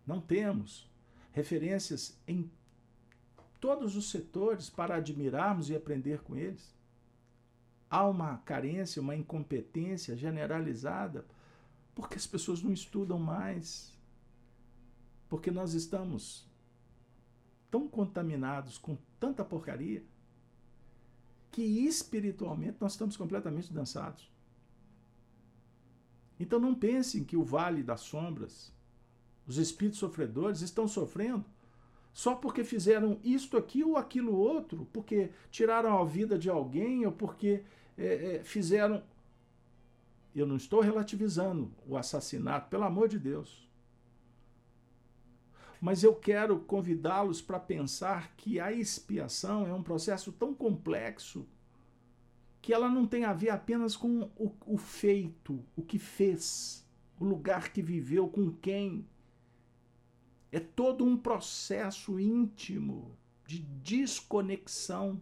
[0.05, 0.90] Não temos
[1.31, 2.49] referências em
[3.59, 6.75] todos os setores para admirarmos e aprender com eles.
[7.89, 11.25] Há uma carência, uma incompetência generalizada,
[11.93, 13.93] porque as pessoas não estudam mais,
[15.29, 16.49] porque nós estamos
[17.69, 20.03] tão contaminados com tanta porcaria
[21.51, 24.31] que espiritualmente nós estamos completamente dançados.
[26.39, 28.73] Então não pensem que o vale das sombras,
[29.51, 31.45] os espíritos sofredores estão sofrendo
[32.13, 37.11] só porque fizeram isto aqui ou aquilo outro, porque tiraram a vida de alguém ou
[37.11, 37.63] porque
[37.97, 39.03] é, é, fizeram.
[40.35, 43.69] Eu não estou relativizando o assassinato, pelo amor de Deus
[45.81, 51.47] mas eu quero convidá-los para pensar que a expiação é um processo tão complexo
[52.61, 56.87] que ela não tem a ver apenas com o, o feito, o que fez,
[57.19, 59.07] o lugar que viveu, com quem.
[60.51, 65.21] É todo um processo íntimo de desconexão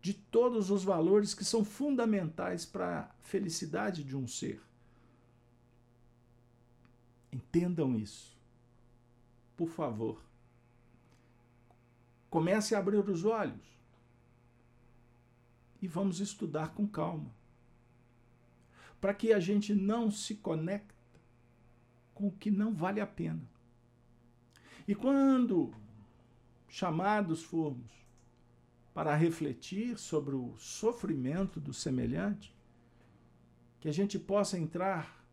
[0.00, 4.62] de todos os valores que são fundamentais para a felicidade de um ser.
[7.32, 8.36] Entendam isso.
[9.56, 10.22] Por favor.
[12.30, 13.78] Comece a abrir os olhos.
[15.82, 17.30] E vamos estudar com calma.
[19.00, 20.94] Para que a gente não se conecte
[22.14, 23.42] com o que não vale a pena.
[24.90, 25.72] E quando
[26.68, 27.92] chamados formos
[28.92, 32.52] para refletir sobre o sofrimento do semelhante,
[33.78, 35.24] que a gente possa entrar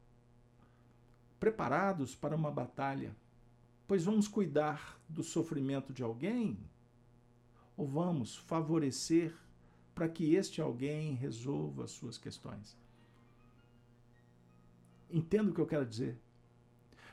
[1.40, 3.16] preparados para uma batalha,
[3.88, 6.60] pois vamos cuidar do sofrimento de alguém
[7.76, 9.36] ou vamos favorecer
[9.96, 12.78] para que este alguém resolva as suas questões?
[15.10, 16.27] Entendo o que eu quero dizer.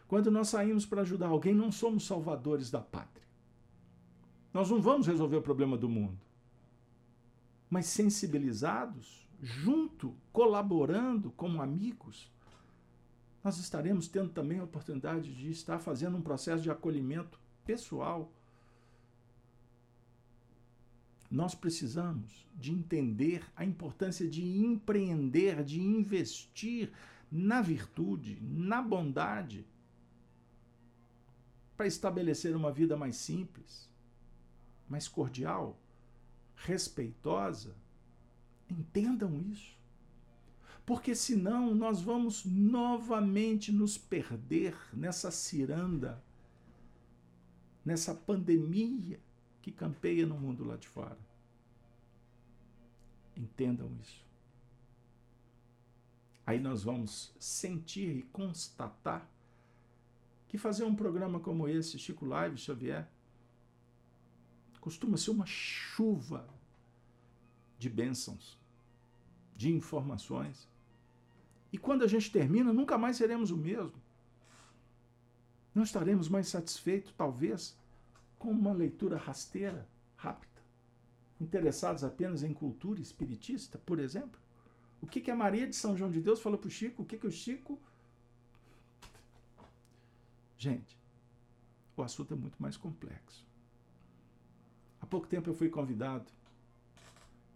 [0.06, 3.26] Quando nós saímos para ajudar alguém, não somos salvadores da pátria.
[4.52, 6.20] Nós não vamos resolver o problema do mundo.
[7.68, 12.30] Mas sensibilizados, junto, colaborando como amigos,
[13.42, 18.32] nós estaremos tendo também a oportunidade de estar fazendo um processo de acolhimento pessoal.
[21.30, 26.92] Nós precisamos de entender a importância de empreender, de investir
[27.30, 29.66] na virtude, na bondade,
[31.76, 33.90] para estabelecer uma vida mais simples,
[34.88, 35.78] mais cordial,
[36.56, 37.74] respeitosa.
[38.70, 39.74] Entendam isso.
[40.86, 46.22] Porque senão nós vamos novamente nos perder nessa ciranda,
[47.84, 49.18] nessa pandemia
[49.62, 51.18] que campeia no mundo lá de fora.
[53.36, 54.22] Entendam isso.
[56.46, 59.26] Aí nós vamos sentir e constatar
[60.54, 63.08] que fazer um programa como esse, Chico Live Xavier,
[64.80, 66.48] costuma ser uma chuva
[67.76, 68.56] de bênçãos,
[69.56, 70.68] de informações.
[71.72, 74.00] E quando a gente termina, nunca mais seremos o mesmo.
[75.74, 77.76] Não estaremos mais satisfeitos, talvez,
[78.38, 80.62] com uma leitura rasteira, rápida,
[81.40, 84.40] interessados apenas em cultura espiritista, por exemplo.
[85.02, 87.02] O que, que a Maria de São João de Deus falou para o Chico?
[87.02, 87.76] O que, que o Chico
[90.64, 90.98] Gente,
[91.94, 93.46] o assunto é muito mais complexo.
[94.98, 96.32] Há pouco tempo eu fui convidado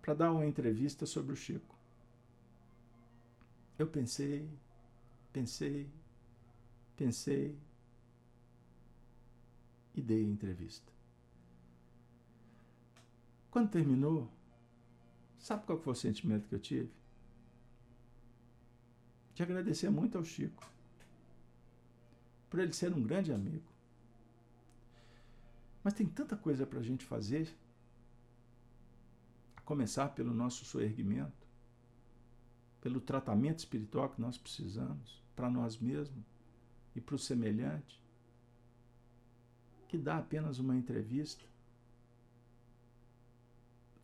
[0.03, 1.75] para dar uma entrevista sobre o Chico.
[3.79, 4.47] Eu pensei,
[5.33, 5.89] pensei,
[6.99, 7.59] pensei
[9.95, 10.93] e dei a entrevista.
[13.51, 14.31] Quando terminou,
[15.39, 16.93] sabe qual foi o sentimento que eu tive?
[19.35, 20.77] De agradecer muito ao Chico
[22.49, 23.65] por ele ser um grande amigo.
[25.83, 27.55] Mas tem tanta coisa para a gente fazer,
[29.65, 31.47] começar pelo nosso soerguimento,
[32.81, 36.25] pelo tratamento espiritual que nós precisamos, para nós mesmos
[36.95, 38.03] e para o semelhante,
[39.89, 41.45] que dá apenas uma entrevista.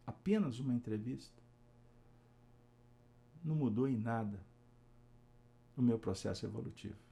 [0.07, 1.43] Apenas uma entrevista.
[3.43, 4.41] Não mudou em nada
[5.77, 7.04] o meu processo evolutivo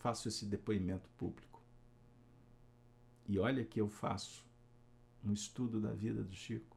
[0.00, 1.62] faço esse depoimento público.
[3.28, 4.44] E olha que eu faço
[5.22, 6.76] um estudo da vida do Chico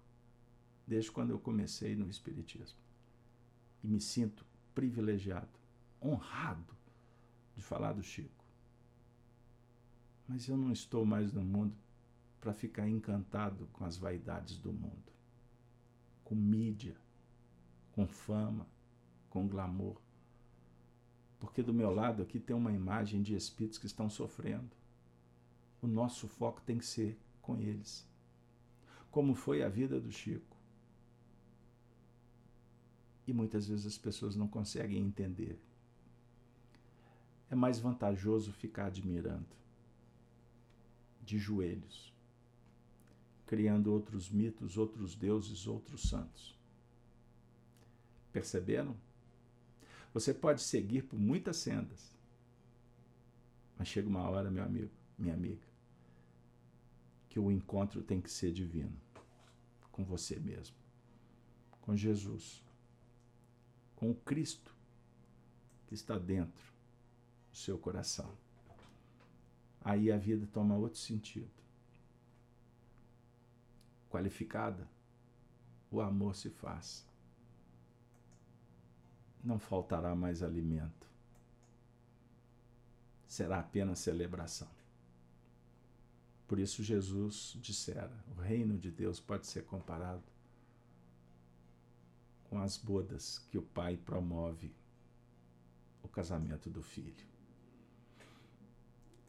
[0.86, 2.78] desde quando eu comecei no Espiritismo.
[3.82, 4.46] E me sinto
[4.76, 5.58] privilegiado,
[6.02, 6.76] honrado
[7.56, 8.44] de falar do Chico.
[10.28, 11.76] Mas eu não estou mais no mundo
[12.42, 15.14] para ficar encantado com as vaidades do mundo,
[16.26, 16.98] com mídia,
[17.94, 18.68] com fama,
[19.30, 20.03] com glamour.
[21.44, 24.72] Porque do meu lado aqui tem uma imagem de espíritos que estão sofrendo.
[25.82, 28.08] O nosso foco tem que ser com eles.
[29.12, 30.56] Como foi a vida do Chico.
[33.28, 35.62] E muitas vezes as pessoas não conseguem entender.
[37.50, 39.54] É mais vantajoso ficar admirando,
[41.22, 42.14] de joelhos,
[43.46, 46.58] criando outros mitos, outros deuses, outros santos.
[48.32, 48.96] Perceberam?
[50.14, 52.14] Você pode seguir por muitas sendas.
[53.78, 55.66] Mas chega uma hora, meu amigo, minha amiga,
[57.28, 58.96] que o encontro tem que ser divino
[59.92, 60.76] com você mesmo,
[61.82, 62.64] com Jesus,
[63.96, 64.76] com o Cristo
[65.88, 66.64] que está dentro
[67.52, 68.32] do seu coração.
[69.82, 71.52] Aí a vida toma outro sentido.
[74.10, 74.88] Qualificada,
[75.92, 77.06] o amor se faz
[79.44, 81.12] não faltará mais alimento.
[83.28, 84.70] será apenas celebração.
[86.48, 90.24] Por isso Jesus dissera: o reino de Deus pode ser comparado
[92.44, 94.72] com as bodas que o pai promove
[96.04, 97.26] o casamento do filho.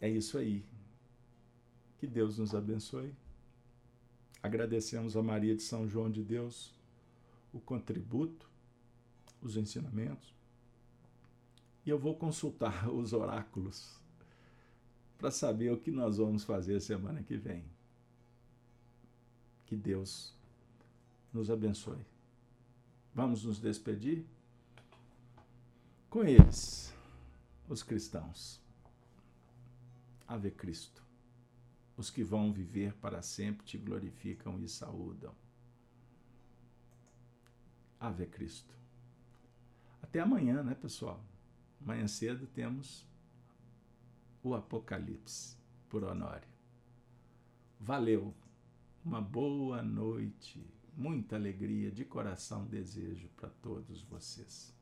[0.01, 0.62] É isso aí.
[1.97, 3.15] Que Deus nos abençoe.
[4.43, 6.74] Agradecemos a Maria de São João de Deus
[7.55, 8.51] o contributo,
[9.45, 10.35] os ensinamentos.
[11.85, 14.01] E eu vou consultar os oráculos
[15.19, 17.65] para saber o que nós vamos fazer semana que vem.
[19.66, 20.35] Que Deus
[21.33, 22.05] nos abençoe.
[23.15, 24.25] Vamos nos despedir
[26.11, 26.93] com eles,
[27.69, 28.61] os cristãos.
[30.27, 31.03] Ave Cristo.
[31.97, 35.35] Os que vão viver para sempre te glorificam e saúdam.
[38.01, 38.75] Ave Cristo.
[40.15, 41.20] Até amanhã, né, pessoal?
[41.82, 43.05] Amanhã cedo temos
[44.45, 45.57] o Apocalipse
[45.89, 46.47] por Honório.
[47.81, 48.32] Valeu,
[49.05, 50.65] uma boa noite,
[50.97, 54.73] muita alegria, de coração desejo para todos vocês.